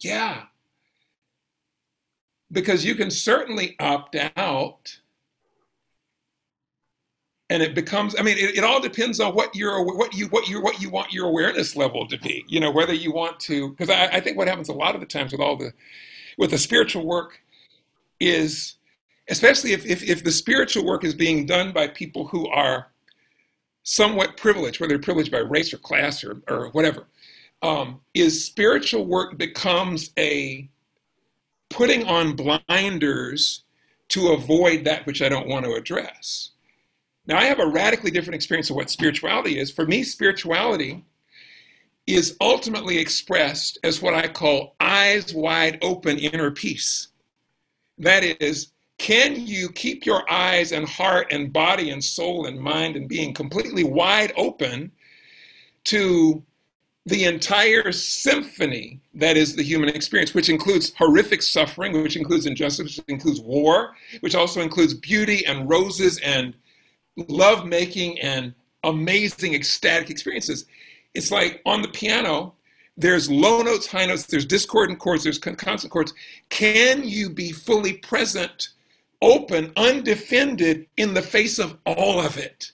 [0.00, 0.42] Yeah,
[2.52, 4.98] because you can certainly opt out
[7.50, 10.48] and it becomes i mean it, it, all depends on what you're what you what
[10.48, 13.70] you what you want your awareness level to be you know whether you want to
[13.70, 15.72] because I, I think what happens a lot of the times with all the
[16.36, 17.40] with the spiritual work
[18.20, 18.76] is
[19.28, 22.88] especially if, if if the spiritual work is being done by people who are
[23.82, 27.06] somewhat privileged whether they're privileged by race or class or, or whatever
[27.62, 30.68] um, is spiritual work becomes a
[31.68, 33.64] putting on blinders
[34.08, 36.50] to avoid that which I don't want to address.
[37.28, 39.70] Now, I have a radically different experience of what spirituality is.
[39.70, 41.04] For me, spirituality
[42.06, 47.08] is ultimately expressed as what I call eyes wide open inner peace.
[47.98, 52.96] That is, can you keep your eyes and heart and body and soul and mind
[52.96, 54.90] and being completely wide open
[55.84, 56.42] to
[57.04, 62.96] the entire symphony that is the human experience, which includes horrific suffering, which includes injustice,
[62.96, 66.54] which includes war, which also includes beauty and roses and
[67.28, 68.54] love making and
[68.84, 70.66] amazing ecstatic experiences.
[71.14, 72.54] It's like on the piano,
[72.96, 76.14] there's low notes, high notes, there's discordant chords, there's consonant chords.
[76.48, 78.70] Can you be fully present,
[79.22, 82.72] open, undefended in the face of all of it?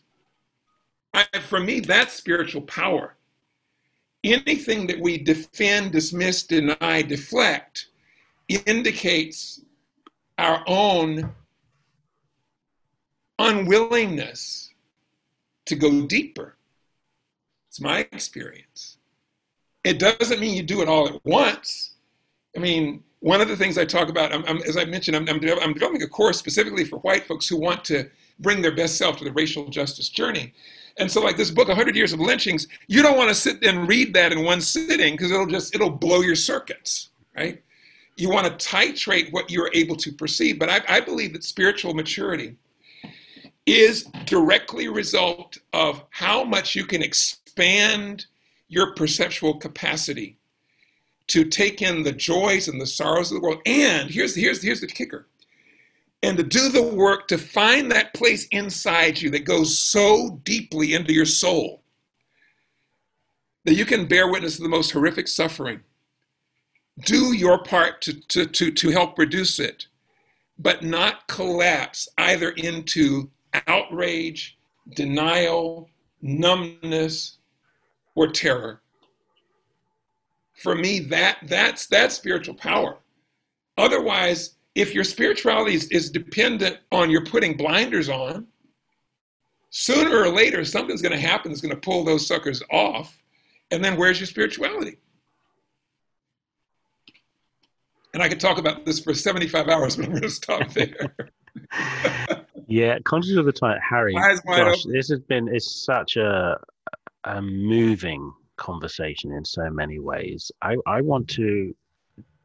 [1.12, 3.16] I, for me, that's spiritual power
[4.24, 7.88] anything that we defend, dismiss, deny, deflect
[8.48, 9.60] indicates
[10.38, 11.32] our own
[13.38, 14.70] unwillingness
[15.66, 16.56] to go deeper.
[17.68, 18.98] It's my experience.
[19.82, 21.92] It doesn't mean you do it all at once.
[22.56, 25.28] I mean, one of the things I talk about, I'm, I'm, as I mentioned, I'm,
[25.28, 28.08] I'm, developing a course specifically for white folks who want to
[28.38, 30.52] bring their best self to the racial justice journey.
[30.98, 33.88] And so, like this book, 100 Years of Lynchings, you don't want to sit and
[33.88, 37.62] read that in one sitting because it'll just it'll blow your circuits, right?
[38.16, 40.58] You want to titrate what you're able to perceive.
[40.58, 42.56] But I, I believe that spiritual maturity
[43.66, 48.26] is directly a result of how much you can expand
[48.68, 50.36] your perceptual capacity
[51.26, 53.62] to take in the joys and the sorrows of the world.
[53.64, 55.26] And here's here's here's the kicker
[56.24, 60.94] and to do the work to find that place inside you that goes so deeply
[60.94, 61.82] into your soul
[63.64, 65.80] that you can bear witness to the most horrific suffering.
[67.04, 69.86] Do your part to, to, to, to help reduce it,
[70.58, 73.30] but not collapse either into
[73.66, 74.58] outrage,
[74.94, 75.88] denial,
[76.22, 77.38] numbness,
[78.14, 78.80] or terror.
[80.52, 82.98] For me, that that's that's spiritual power.
[83.76, 88.46] Otherwise, if your spirituality is, is dependent on your putting blinders on,
[89.70, 93.20] sooner or later something's going to happen that's going to pull those suckers off.
[93.70, 94.98] And then where's your spirituality?
[98.12, 101.16] And I could talk about this for 75 hours, but I'm going to stop there.
[102.66, 104.14] yeah, conscious of the time, Harry.
[104.64, 106.58] Gosh, this has been it's such a
[107.24, 110.52] a moving conversation in so many ways.
[110.62, 111.74] I, I want to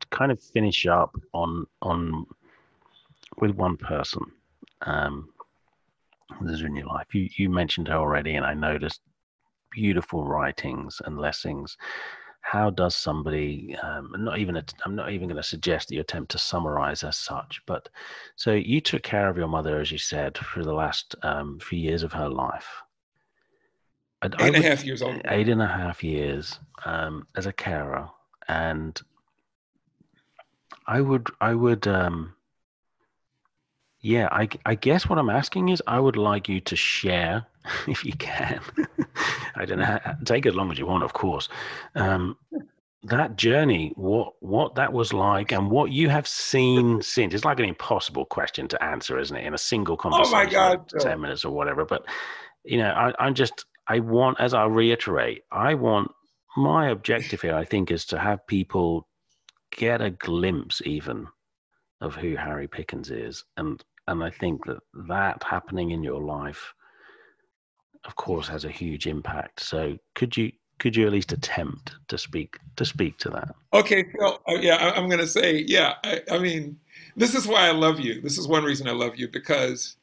[0.10, 2.26] kind of finish up on on
[3.38, 4.24] with one person
[4.82, 5.30] um,
[6.42, 7.14] this is in your life.
[7.14, 9.02] You you mentioned her already, and I noticed
[9.72, 11.78] beautiful writings and lessons.
[12.42, 13.76] How does somebody?
[13.84, 14.58] Um, not even.
[14.58, 17.62] i I'm not even going to suggest that you attempt to summarize as such.
[17.66, 17.90] But
[18.36, 21.80] so you took care of your mother, as you said, for the last um, few
[21.80, 22.68] years of her life.
[24.24, 25.22] Eight and a half years old.
[25.26, 28.10] Eight and a half years um, as a carer,
[28.48, 29.00] and
[30.86, 32.34] I would, I would, um,
[34.02, 37.46] yeah, I, I guess what I'm asking is I would like you to share,
[37.88, 38.62] if you can.
[39.56, 41.50] I don't know, take as long as you want, of course.
[41.96, 42.38] Um,
[43.04, 47.34] that journey, what what that was like, and what you have seen since.
[47.34, 49.46] It's like an impossible question to answer, isn't it?
[49.46, 51.86] In a single conversation, oh my God, ten minutes or whatever.
[51.86, 52.06] But
[52.66, 56.12] you know, I, I'm just, I want, as I reiterate, I want
[56.58, 57.56] my objective here.
[57.56, 59.08] I think is to have people
[59.72, 61.28] get a glimpse even
[62.02, 66.74] of who Harry Pickens is, and and I think that that happening in your life,
[68.06, 69.62] of course, has a huge impact.
[69.62, 73.56] So could you could you at least attempt to speak to speak to that?
[73.74, 75.96] Okay, so uh, yeah, I, am going to say yeah.
[76.04, 76.80] I, I mean,
[77.16, 78.22] this is why I love you.
[78.22, 79.98] This is one reason I love you because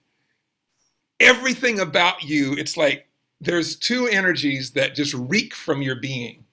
[1.20, 3.08] everything about you, it's like
[3.40, 6.44] there's two energies that just reek from your being.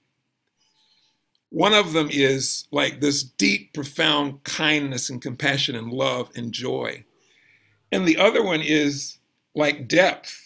[1.50, 7.04] One of them is like this deep, profound kindness and compassion and love and joy.
[7.92, 9.18] And the other one is
[9.54, 10.43] like depth.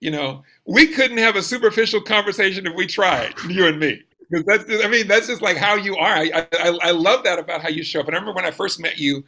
[0.00, 4.02] You know, we couldn't have a superficial conversation if we tried, you and me.
[4.30, 6.14] because that's I mean that's just like how you are.
[6.16, 8.06] I, I I love that about how you show up.
[8.08, 9.24] And I remember when I first met you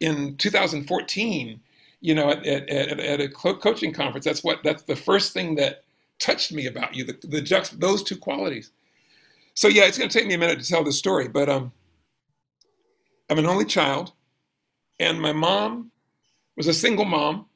[0.00, 1.60] in 2014.
[2.02, 5.82] You know, at, at, at a coaching conference, that's what that's the first thing that
[6.18, 7.04] touched me about you.
[7.04, 8.70] The the juxt those two qualities.
[9.54, 11.72] So yeah, it's going to take me a minute to tell this story, but um,
[13.30, 14.12] I'm an only child,
[15.00, 15.90] and my mom
[16.56, 17.46] was a single mom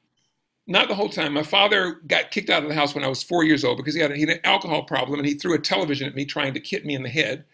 [0.66, 1.32] not the whole time.
[1.32, 3.94] My father got kicked out of the house when I was four years old because
[3.94, 6.54] he had, he had an alcohol problem and he threw a television at me trying
[6.54, 7.44] to hit me in the head.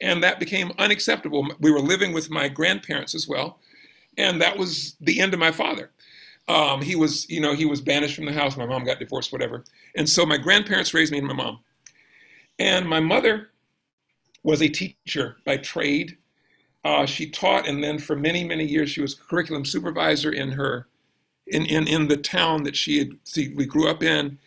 [0.00, 1.48] And that became unacceptable.
[1.58, 3.58] We were living with my grandparents as well.
[4.18, 5.90] And that was the end of my father.
[6.48, 8.56] Um, he was, you know, he was banished from the house.
[8.56, 9.64] My mom got divorced, whatever.
[9.96, 11.60] And so my grandparents raised me and my mom.
[12.58, 13.48] And my mother
[14.42, 16.16] was a teacher by trade.
[16.84, 20.86] Uh, she taught, and then for many, many years, she was curriculum supervisor in her
[21.46, 24.38] in, in, in the town that she had see, we grew up in.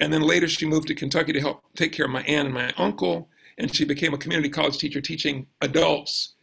[0.00, 2.54] And then later she moved to Kentucky to help take care of my aunt and
[2.54, 3.28] my uncle.
[3.58, 6.34] And she became a community college teacher teaching adults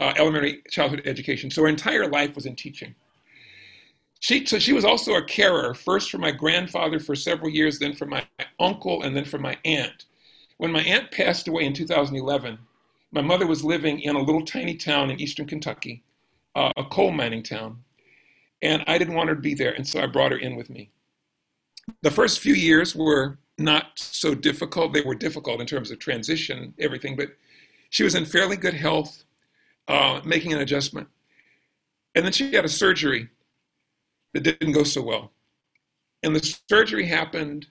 [0.00, 1.50] uh, elementary childhood education.
[1.50, 2.94] So her entire life was in teaching.
[4.20, 7.92] She, so she was also a carer, first for my grandfather for several years, then
[7.92, 8.26] for my
[8.58, 10.06] uncle, and then for my aunt.
[10.56, 12.58] When my aunt passed away in 2011,
[13.12, 16.02] my mother was living in a little tiny town in eastern Kentucky,
[16.54, 17.83] uh, a coal mining town.
[18.62, 20.70] And I didn't want her to be there, and so I brought her in with
[20.70, 20.90] me.
[22.02, 24.92] The first few years were not so difficult.
[24.92, 27.30] They were difficult in terms of transition, everything, but
[27.90, 29.24] she was in fairly good health,
[29.86, 31.08] uh, making an adjustment.
[32.14, 33.28] And then she had a surgery
[34.32, 35.32] that didn't go so well.
[36.22, 37.66] And the surgery happened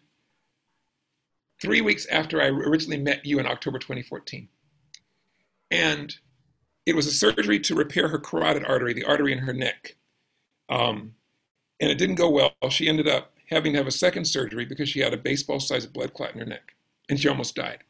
[1.62, 4.48] three weeks after I originally met you in October 2014.
[5.72, 6.16] And
[6.86, 9.96] it was a surgery to repair her carotid artery, the artery in her neck.
[10.70, 11.16] Um,
[11.80, 12.54] and it didn't go well.
[12.70, 15.94] She ended up having to have a second surgery because she had a baseball sized
[15.94, 16.74] blood clot in her neck
[17.10, 17.84] and she almost died.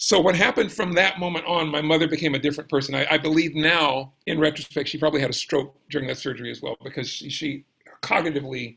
[0.00, 2.94] So, what happened from that moment on, my mother became a different person.
[2.94, 6.62] I, I believe now, in retrospect, she probably had a stroke during that surgery as
[6.62, 7.64] well because she, she
[8.00, 8.76] cognitively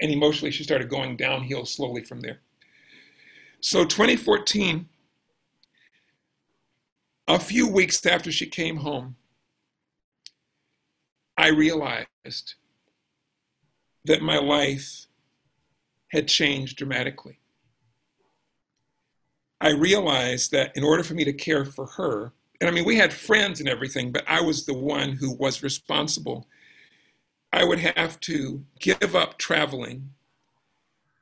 [0.00, 2.40] and emotionally, she started going downhill slowly from there.
[3.60, 4.88] So, 2014,
[7.28, 9.16] a few weeks after she came home,
[11.36, 12.54] I realized
[14.04, 15.06] that my life
[16.08, 17.38] had changed dramatically.
[19.60, 22.96] I realized that in order for me to care for her, and I mean, we
[22.96, 26.46] had friends and everything, but I was the one who was responsible.
[27.52, 30.10] I would have to give up traveling.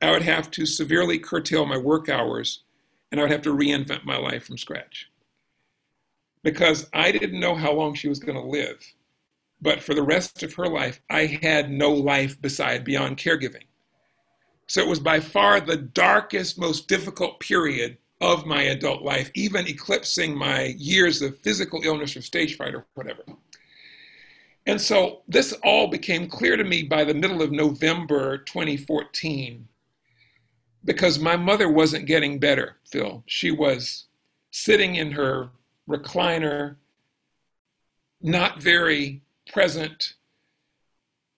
[0.01, 2.63] I would have to severely curtail my work hours,
[3.11, 5.09] and I would have to reinvent my life from scratch.
[6.43, 8.83] Because I didn't know how long she was going to live.
[9.61, 13.65] But for the rest of her life, I had no life beside beyond caregiving.
[14.67, 19.67] So it was by far the darkest, most difficult period of my adult life, even
[19.67, 23.23] eclipsing my years of physical illness or stage fright or whatever.
[24.65, 29.67] And so this all became clear to me by the middle of November 2014
[30.85, 33.23] because my mother wasn't getting better, Phil.
[33.25, 34.05] She was
[34.51, 35.49] sitting in her
[35.89, 36.75] recliner,
[38.21, 40.13] not very present.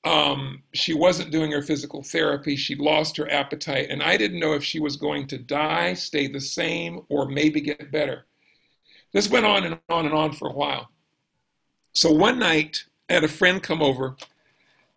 [0.06, 2.56] Um, she wasn't doing her physical therapy.
[2.56, 3.88] She lost her appetite.
[3.90, 7.62] And I didn't know if she was going to die, stay the same, or maybe
[7.62, 8.26] get better.
[9.14, 10.90] This went on and on and on for a while.
[11.94, 14.18] So one night, I had a friend come over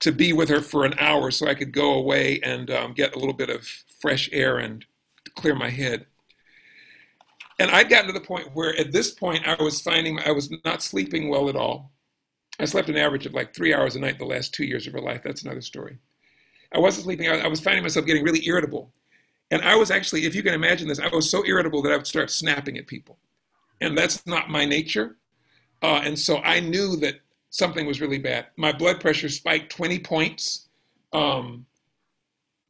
[0.00, 3.14] to be with her for an hour so I could go away and um, get
[3.14, 3.66] a little bit of
[4.00, 4.84] fresh air and
[5.36, 6.06] clear my head.
[7.58, 10.52] And I'd gotten to the point where at this point I was finding I was
[10.64, 11.92] not sleeping well at all.
[12.58, 14.92] I slept an average of like three hours a night the last two years of
[14.94, 15.22] her life.
[15.22, 15.98] That's another story.
[16.74, 17.28] I wasn't sleeping.
[17.28, 18.92] I, was finding myself getting really irritable.
[19.50, 21.96] And I was actually, if you can imagine this, I was so irritable that I
[21.96, 23.18] would start snapping at people.
[23.80, 25.16] And that's not my nature.
[25.82, 27.20] Uh, and so I knew that
[27.50, 28.46] something was really bad.
[28.56, 30.68] My blood pressure spiked 20 points,
[31.12, 31.66] um,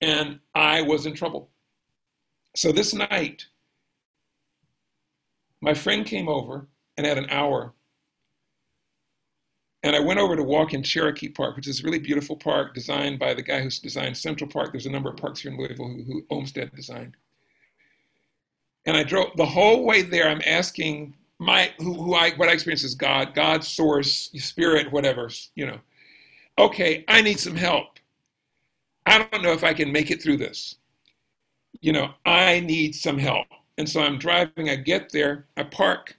[0.00, 1.50] and I was in trouble.
[2.54, 3.46] So this night,
[5.60, 7.72] my friend came over and had an hour
[9.86, 12.74] and I went over to walk in Cherokee Park, which is a really beautiful park
[12.74, 14.72] designed by the guy who's designed Central Park.
[14.72, 17.16] There's a number of parks here in Louisville who, who Olmsted designed.
[18.84, 20.28] And I drove the whole way there.
[20.28, 25.30] I'm asking my who, who I what I experience is God, God, source, spirit, whatever,
[25.54, 25.78] you know.
[26.58, 28.00] Okay, I need some help.
[29.06, 30.76] I don't know if I can make it through this.
[31.80, 33.46] You know, I need some help.
[33.78, 36.16] And so I'm driving, I get there, I park,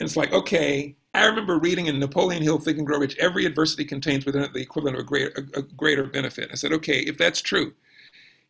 [0.00, 3.44] and it's like, okay, I remember reading in Napoleon Hill, Think and Grow Rich, every
[3.44, 6.50] adversity contains within it the equivalent of a greater, a, a greater benefit.
[6.52, 7.72] I said, okay, if that's true,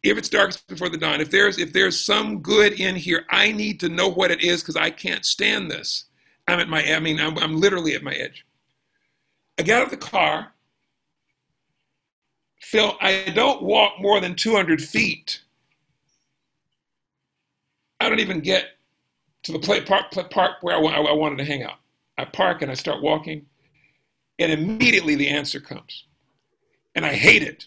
[0.03, 3.53] if it's darkest before the dawn, if there's if there's some good in here, I
[3.53, 6.05] need to know what it is because I can't stand this.
[6.49, 8.45] I'm at my I mean I'm, I'm literally at my edge.
[9.59, 10.53] I got out of the car.
[12.61, 15.43] Phil, I don't walk more than 200 feet.
[17.99, 18.69] I don't even get
[19.43, 21.79] to the play park, park where I, I wanted to hang out.
[22.21, 23.47] I park and I start walking,
[24.39, 26.05] and immediately the answer comes.
[26.95, 27.67] And I hate it.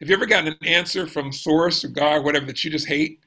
[0.00, 2.88] Have you ever gotten an answer from source or God or whatever that you just
[2.88, 3.20] hate?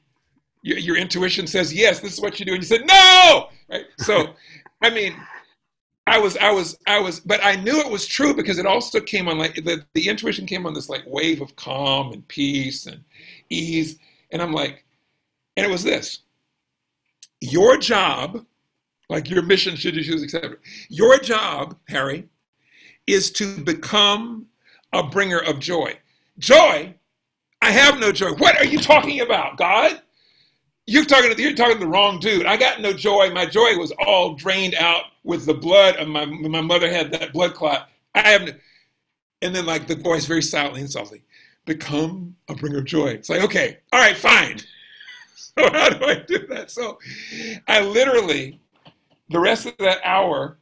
[0.62, 2.52] Your, your intuition says, yes, this is what you do.
[2.52, 3.48] And you said, no!
[3.68, 3.86] Right?
[3.98, 4.34] So,
[4.82, 5.14] I mean,
[6.06, 9.00] I was, I was, I was, but I knew it was true because it also
[9.00, 12.86] came on like the, the intuition came on this like wave of calm and peace
[12.86, 13.02] and
[13.48, 13.98] ease.
[14.30, 14.84] And I'm like,
[15.56, 16.20] and it was this
[17.40, 18.44] your job,
[19.08, 20.56] like your mission, should you choose, etc.
[20.88, 22.28] Your job, Harry,
[23.06, 24.46] is to become
[24.92, 25.98] a bringer of joy.
[26.38, 26.94] Joy?
[27.62, 28.32] I have no joy.
[28.32, 30.00] What are you talking about, God?
[30.86, 32.46] You're talking to you're talking to the wrong dude.
[32.46, 33.30] I got no joy.
[33.32, 37.32] My joy was all drained out with the blood of my my mother had that
[37.32, 37.88] blood clot.
[38.14, 38.52] I have no,
[39.42, 41.22] and then like the voice very silently and softly,
[41.64, 43.08] become a bringer of joy.
[43.08, 44.58] It's like, okay, all right, fine.
[45.58, 46.70] So how do I do that?
[46.70, 46.98] So
[47.66, 48.60] I literally
[49.28, 50.58] the rest of that hour,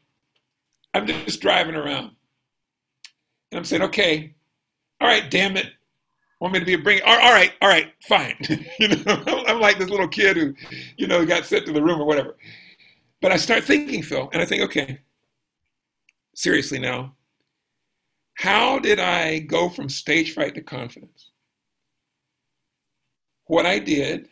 [0.93, 2.13] I'm just driving around.
[3.51, 4.35] And I'm saying, okay,
[5.01, 5.67] all right, damn it
[6.45, 7.01] want me to be a bring?
[7.07, 8.37] All right, all right, fine.
[8.79, 10.55] you know, I'm like this little kid who,
[10.99, 12.37] you know, got sent to the room or whatever.
[13.23, 15.01] But I start thinking, Phil, and I think, okay,
[16.35, 17.15] seriously now,
[18.35, 21.31] how did I go from stage fright to confidence?
[23.47, 24.29] What I did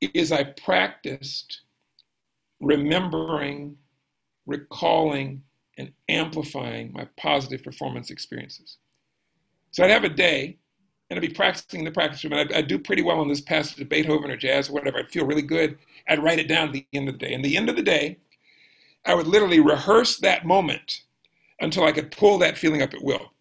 [0.00, 1.60] is I practiced
[2.60, 3.76] remembering,
[4.46, 5.42] recalling,
[5.78, 8.78] and amplifying my positive performance experiences.
[9.70, 10.58] So I'd have a day
[11.10, 12.32] and I'd be practicing in the practice room.
[12.32, 14.98] And I'd, I'd, do pretty well on this passage of Beethoven or jazz or whatever.
[14.98, 15.78] I'd feel really good.
[16.08, 17.34] I'd write it down at the end of the day.
[17.34, 18.18] And the end of the day,
[19.04, 21.02] I would literally rehearse that moment
[21.60, 23.32] until I could pull that feeling up at will.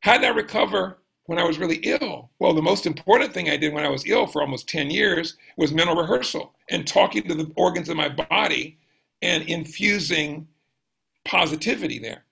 [0.00, 2.30] How did I recover when I was really ill?
[2.38, 5.36] Well, the most important thing I did when I was ill for almost 10 years
[5.56, 8.78] was mental rehearsal and talking to the organs of my body
[9.22, 10.46] and infusing
[11.24, 12.24] positivity there.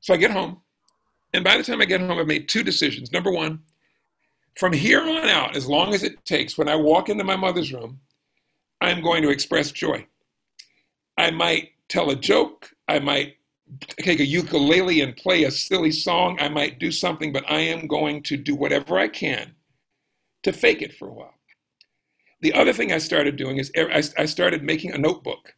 [0.00, 0.60] So I get home
[1.32, 3.12] and by the time I get home, I've made two decisions.
[3.12, 3.60] Number one,
[4.56, 7.72] from here on out, as long as it takes, when I walk into my mother's
[7.72, 8.00] room,
[8.80, 10.06] I'm going to express joy.
[11.16, 12.70] I might tell a joke.
[12.88, 13.36] I might
[14.00, 16.38] take a ukulele and play a silly song.
[16.40, 19.54] I might do something, but I am going to do whatever I can
[20.42, 21.34] to fake it for a while.
[22.40, 25.54] The other thing I started doing is I started making a notebook.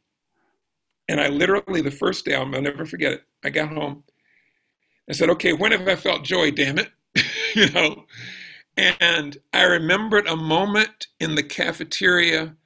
[1.09, 4.05] And I literally, the first day, I'll never forget it, I got home
[5.09, 6.91] I said, okay, when have I felt joy, damn it?
[7.55, 8.07] you know?
[8.77, 12.57] And I remembered a moment in the cafeteria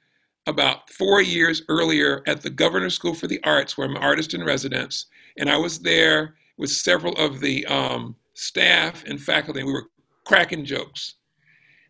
[0.45, 4.33] about four years earlier at the Governor's School for the Arts, where I'm an artist
[4.33, 5.07] in residence.
[5.37, 9.89] And I was there with several of the um, staff and faculty, and we were
[10.25, 11.15] cracking jokes.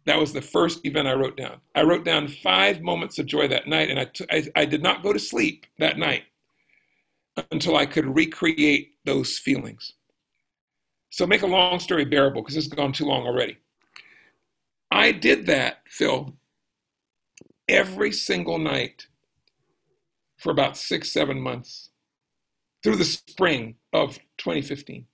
[0.06, 1.60] That was the first event I wrote down.
[1.76, 4.82] I wrote down five moments of joy that night, and I, t- I, I did
[4.82, 6.24] not go to sleep that night
[7.52, 9.94] until I could recreate those feelings.
[11.10, 13.58] So make a long story bearable because it's gone too long already.
[14.92, 16.34] I did that, Phil,
[17.68, 19.08] every single night
[20.38, 21.90] for about six, seven months
[22.88, 25.06] through the spring of 2015.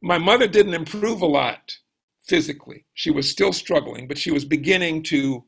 [0.00, 1.76] My mother didn't improve a lot
[2.22, 2.84] physically.
[2.94, 5.42] She was still struggling, but she was beginning to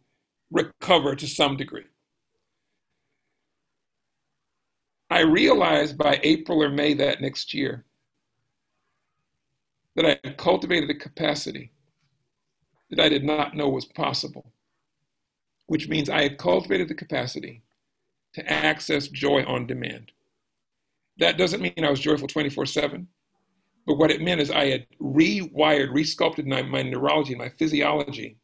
[0.50, 1.84] recover to some degree.
[5.08, 7.84] I realized by April or May that next year
[9.94, 11.70] that I had cultivated a capacity
[12.90, 14.52] that I did not know was possible,
[15.68, 17.62] which means I had cultivated the capacity
[18.34, 20.10] to access joy on demand.
[21.18, 23.08] That doesn't mean I was joyful 24 7,
[23.86, 28.38] but what it meant is I had rewired, resculpted my, my neurology, my physiology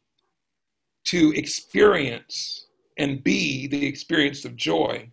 [1.05, 5.09] to experience and be the experience of joy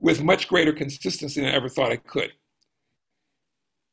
[0.00, 2.32] with much greater consistency than I ever thought I could.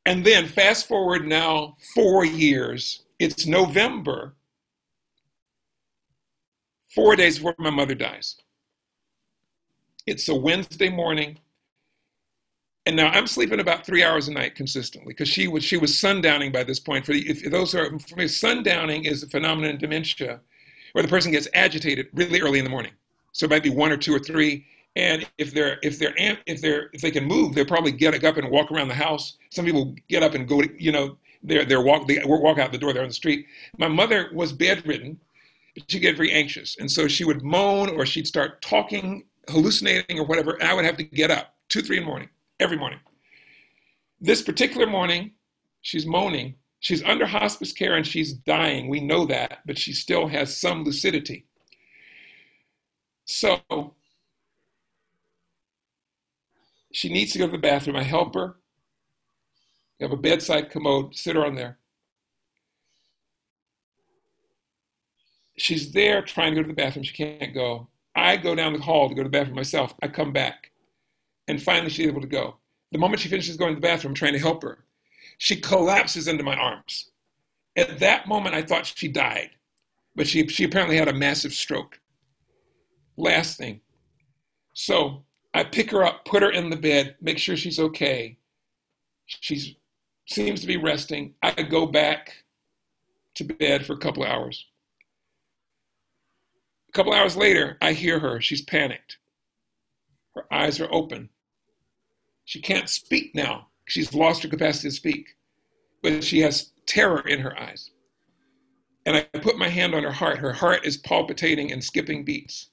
[0.04, 4.36] And then fast forward now four years, it's November,
[6.94, 8.36] four days before my mother dies.
[10.06, 11.38] It's a Wednesday morning.
[12.86, 15.92] And now I'm sleeping about three hours a night consistently because she was she was
[15.92, 17.04] sundowning by this point.
[17.04, 20.40] For, the, if those are for me, sundowning is a phenomenon in dementia
[20.92, 22.92] where the person gets agitated really early in the morning.
[23.32, 24.64] So it might be one or two or three,
[24.94, 26.14] and if they're if they're
[26.46, 29.36] if they're if they can move, they'll probably get up and walk around the house.
[29.50, 32.72] Some people get up and go to you know They're, they're walk, they walk out
[32.72, 33.46] the door, they're on the street.
[33.78, 35.20] My mother was bedridden,
[35.74, 36.76] but she get very anxious.
[36.80, 40.52] And so she would moan or she'd start talking, hallucinating or whatever.
[40.60, 42.30] And I would have to get up two, three in the morning,
[42.60, 43.00] every morning.
[44.20, 45.32] This particular morning,
[45.82, 46.54] she's moaning.
[46.80, 48.88] She's under hospice care and she's dying.
[48.88, 51.46] We know that, but she still has some lucidity.
[53.24, 53.60] So
[56.92, 57.96] she needs to go to the bathroom.
[57.96, 58.56] I help her.
[59.98, 61.78] You have a bedside commode, sit her on there.
[65.58, 67.02] She's there trying to go to the bathroom.
[67.02, 67.88] She can't go.
[68.14, 69.94] I go down the hall to go to the bathroom myself.
[70.02, 70.70] I come back.
[71.48, 72.56] And finally, she's able to go.
[72.92, 74.84] The moment she finishes going to the bathroom, trying to help her,
[75.38, 77.10] she collapses into my arms.
[77.76, 79.50] At that moment, I thought she died,
[80.14, 82.00] but she, she apparently had a massive stroke.
[83.16, 83.80] Last thing.
[84.72, 85.24] So
[85.54, 88.38] I pick her up, put her in the bed, make sure she's okay.
[89.26, 89.78] She
[90.26, 91.34] seems to be resting.
[91.42, 92.44] I go back
[93.36, 94.66] to bed for a couple hours.
[96.88, 98.40] A couple hours later, I hear her.
[98.40, 99.18] She's panicked.
[100.34, 101.30] Her eyes are open.
[102.46, 103.68] She can't speak now.
[103.86, 105.36] She's lost her capacity to speak,
[106.02, 107.90] but she has terror in her eyes.
[109.04, 110.38] And I put my hand on her heart.
[110.38, 112.70] Her heart is palpitating and skipping beats.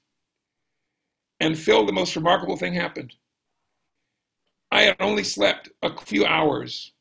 [1.40, 3.16] And Phil, the most remarkable thing happened.
[4.72, 6.94] I had only slept a few hours.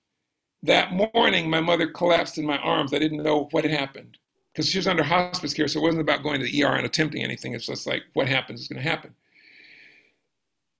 [0.62, 2.94] That morning, my mother collapsed in my arms.
[2.94, 4.16] I didn't know what had happened
[4.52, 5.68] because she was under hospice care.
[5.68, 7.54] So it wasn't about going to the ER and attempting anything.
[7.54, 9.14] It's just like, what happens is going to happen.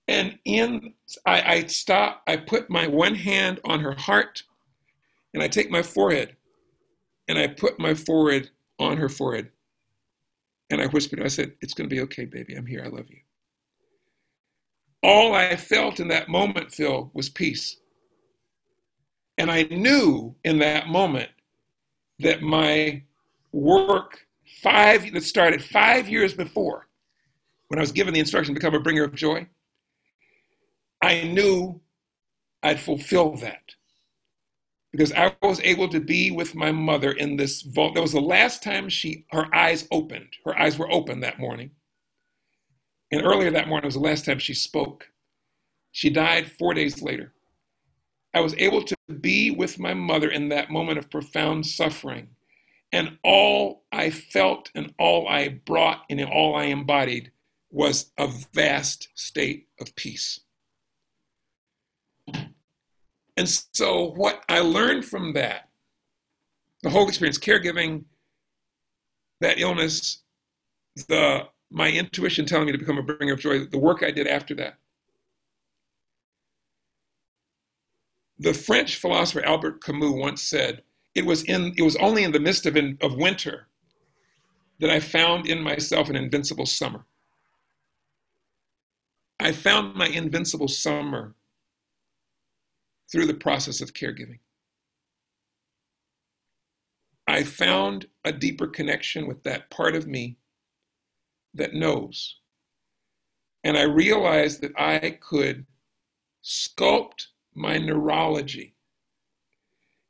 [0.08, 0.94] And in,
[1.26, 4.42] I, I stop, I put my one hand on her heart
[5.32, 6.36] and I take my forehead
[7.28, 9.50] and I put my forehead on her forehead.
[10.70, 12.54] And I whispered, I said, It's going to be okay, baby.
[12.54, 12.82] I'm here.
[12.84, 13.18] I love you.
[15.02, 17.76] All I felt in that moment, Phil, was peace.
[19.38, 21.30] And I knew in that moment
[22.20, 23.02] that my
[23.52, 24.26] work
[24.62, 26.86] five that started five years before,
[27.68, 29.46] when I was given the instruction to become a bringer of joy,
[31.02, 31.80] I knew
[32.62, 33.74] I'd fulfill that
[34.92, 37.94] because I was able to be with my mother in this vault.
[37.94, 40.28] That was the last time she her eyes opened.
[40.44, 41.70] Her eyes were open that morning.
[43.10, 45.08] And earlier that morning was the last time she spoke.
[45.90, 47.32] She died four days later.
[48.32, 52.28] I was able to be with my mother in that moment of profound suffering.
[52.92, 57.32] And all I felt and all I brought and all I embodied
[57.70, 60.40] was a vast state of peace.
[63.36, 65.68] And so, what I learned from that,
[66.82, 68.04] the whole experience, caregiving,
[69.40, 70.22] that illness,
[71.08, 74.26] the my intuition telling me to become a bringer of joy, the work I did
[74.26, 74.78] after that.
[78.38, 80.82] The French philosopher Albert Camus once said,
[81.14, 83.68] "It was in it was only in the midst of in, of winter
[84.80, 87.06] that I found in myself an invincible summer."
[89.40, 91.34] I found my invincible summer
[93.12, 94.38] through the process of caregiving.
[97.28, 100.38] I found a deeper connection with that part of me
[101.54, 102.36] that knows.
[103.62, 105.66] And I realized that I could
[106.42, 108.74] sculpt my neurology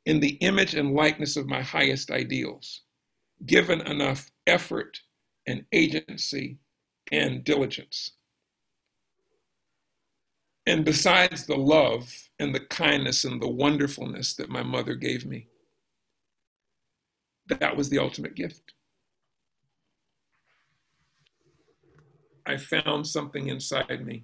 [0.05, 2.81] in the image and likeness of my highest ideals,
[3.45, 4.99] given enough effort
[5.45, 6.57] and agency
[7.11, 8.13] and diligence.
[10.65, 15.47] And besides the love and the kindness and the wonderfulness that my mother gave me,
[17.47, 18.73] that was the ultimate gift.
[22.45, 24.23] I found something inside me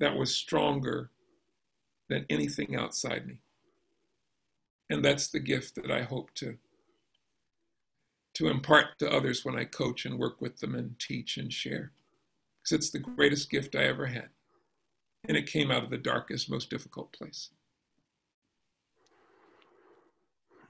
[0.00, 1.10] that was stronger
[2.08, 3.38] than anything outside me.
[4.90, 6.56] And that's the gift that I hope to,
[8.34, 11.92] to impart to others when I coach and work with them and teach and share
[12.68, 14.28] because it's the greatest gift I ever had.
[15.26, 17.50] And it came out of the darkest, most difficult place.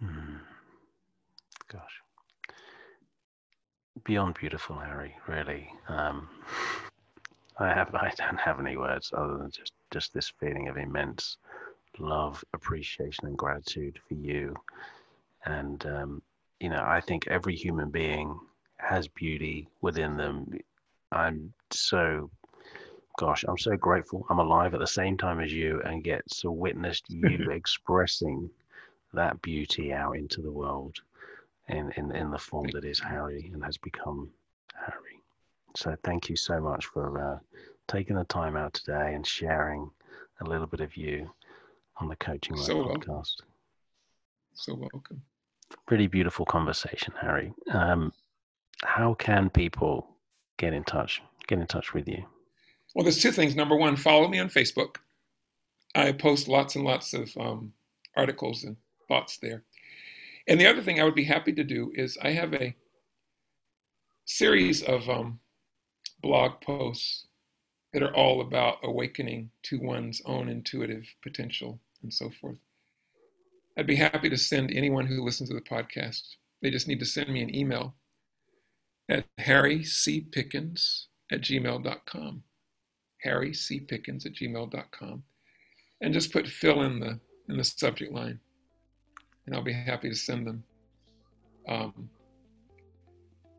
[0.01, 0.37] Hmm.
[1.71, 2.03] Gosh.
[4.05, 5.69] Beyond beautiful, Harry, really.
[5.89, 6.29] Um,
[7.61, 11.39] I have I don't have any words other than just, just this feeling of immense
[11.99, 14.55] love, appreciation, and gratitude for you.
[15.45, 16.23] And um,
[16.61, 18.39] you know, I think every human being
[18.77, 20.59] has beauty within them.
[21.13, 22.31] I'm so,
[23.19, 26.51] gosh, I'm so grateful I'm alive at the same time as you and get to
[26.51, 28.51] witness you expressing
[29.15, 30.97] that beauty out into the world
[31.69, 34.31] in, in, in the form that is Harry and has become
[34.75, 35.23] Harry.
[35.77, 37.39] So thank you so much for uh,
[37.87, 39.91] taking the time out today and sharing
[40.41, 41.31] a little bit of you
[41.97, 43.37] on the Coaching Life so podcast.
[44.55, 45.23] So welcome.
[45.87, 47.53] Pretty beautiful conversation, Harry.
[47.71, 48.13] Um,
[48.83, 50.09] how can people
[50.59, 51.23] get in touch?
[51.47, 52.25] Get in touch with you.
[52.95, 53.57] Well, there's two things.
[53.57, 54.97] Number one, follow me on Facebook.
[55.95, 57.73] I post lots and lots of um,
[58.17, 58.77] articles and
[59.09, 59.65] thoughts there.
[60.47, 62.75] And the other thing I would be happy to do is I have a
[64.25, 65.41] series of um,
[66.23, 67.27] blog posts
[67.93, 72.59] that are all about awakening to one's own intuitive potential and so forth.
[73.77, 76.23] I'd be happy to send anyone who listens to the podcast.
[76.63, 77.95] They just need to send me an email
[79.09, 82.43] at harrycpickens at gmail.com.
[83.25, 85.23] harrycpickens at gmail.com.
[86.01, 88.41] And just put Phil in the in the subject line.
[89.47, 90.65] And I'll be happy to send them
[91.67, 92.11] um,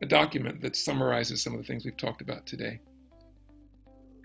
[0.02, 2.80] a document that summarizes some of the things we've talked about today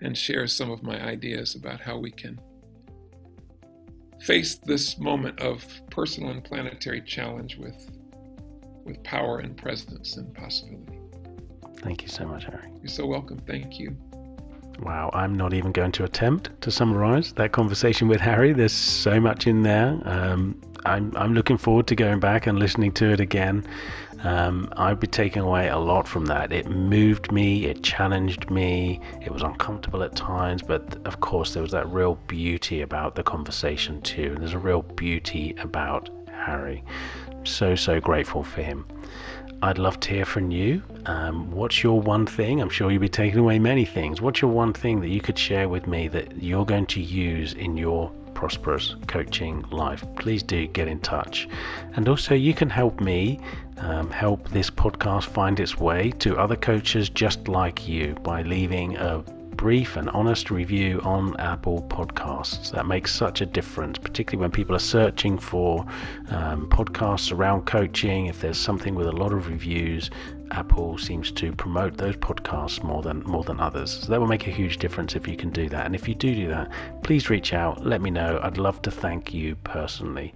[0.00, 2.40] and shares some of my ideas about how we can
[4.20, 7.92] face this moment of personal and planetary challenge with
[8.84, 10.95] with power and presence and possibility.
[11.78, 12.70] Thank you so much, Harry.
[12.82, 13.38] You're so welcome.
[13.46, 13.96] Thank you.
[14.80, 18.52] Wow, I'm not even going to attempt to summarize that conversation with Harry.
[18.52, 19.98] There's so much in there.
[20.04, 23.66] Um, I'm, I'm looking forward to going back and listening to it again.
[24.22, 26.52] Um, I've been taking away a lot from that.
[26.52, 31.62] It moved me, it challenged me, it was uncomfortable at times, but of course, there
[31.62, 34.32] was that real beauty about the conversation too.
[34.34, 36.82] And there's a real beauty about Harry.
[37.44, 38.86] So, so grateful for him.
[39.62, 40.82] I'd love to hear from you.
[41.06, 42.60] Um, what's your one thing?
[42.60, 44.20] I'm sure you'll be taking away many things.
[44.20, 47.54] What's your one thing that you could share with me that you're going to use
[47.54, 51.48] in your prosperous coaching life, please do get in touch.
[51.94, 53.40] And also, you can help me
[53.78, 58.96] um, help this podcast find its way to other coaches just like you by leaving
[58.98, 59.24] a
[59.56, 62.70] brief and honest review on Apple Podcasts.
[62.70, 65.84] That makes such a difference, particularly when people are searching for
[66.28, 68.26] um, podcasts around coaching.
[68.26, 70.10] If there's something with a lot of reviews,
[70.52, 74.00] Apple seems to promote those podcasts more than more than others.
[74.02, 75.86] So that will make a huge difference if you can do that.
[75.86, 76.70] And if you do do that,
[77.02, 77.84] please reach out.
[77.84, 78.38] Let me know.
[78.42, 80.34] I'd love to thank you personally.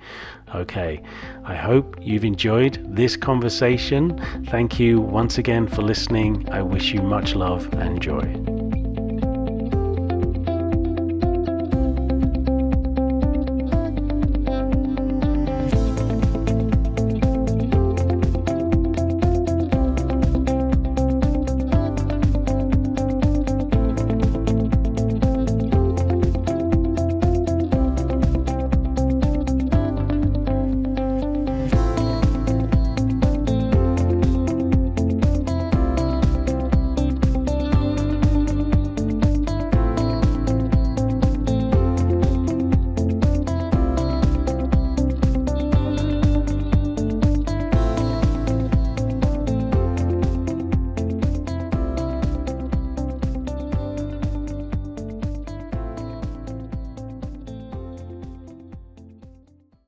[0.55, 1.03] Okay,
[1.45, 4.21] I hope you've enjoyed this conversation.
[4.47, 6.49] Thank you once again for listening.
[6.51, 9.10] I wish you much love and joy.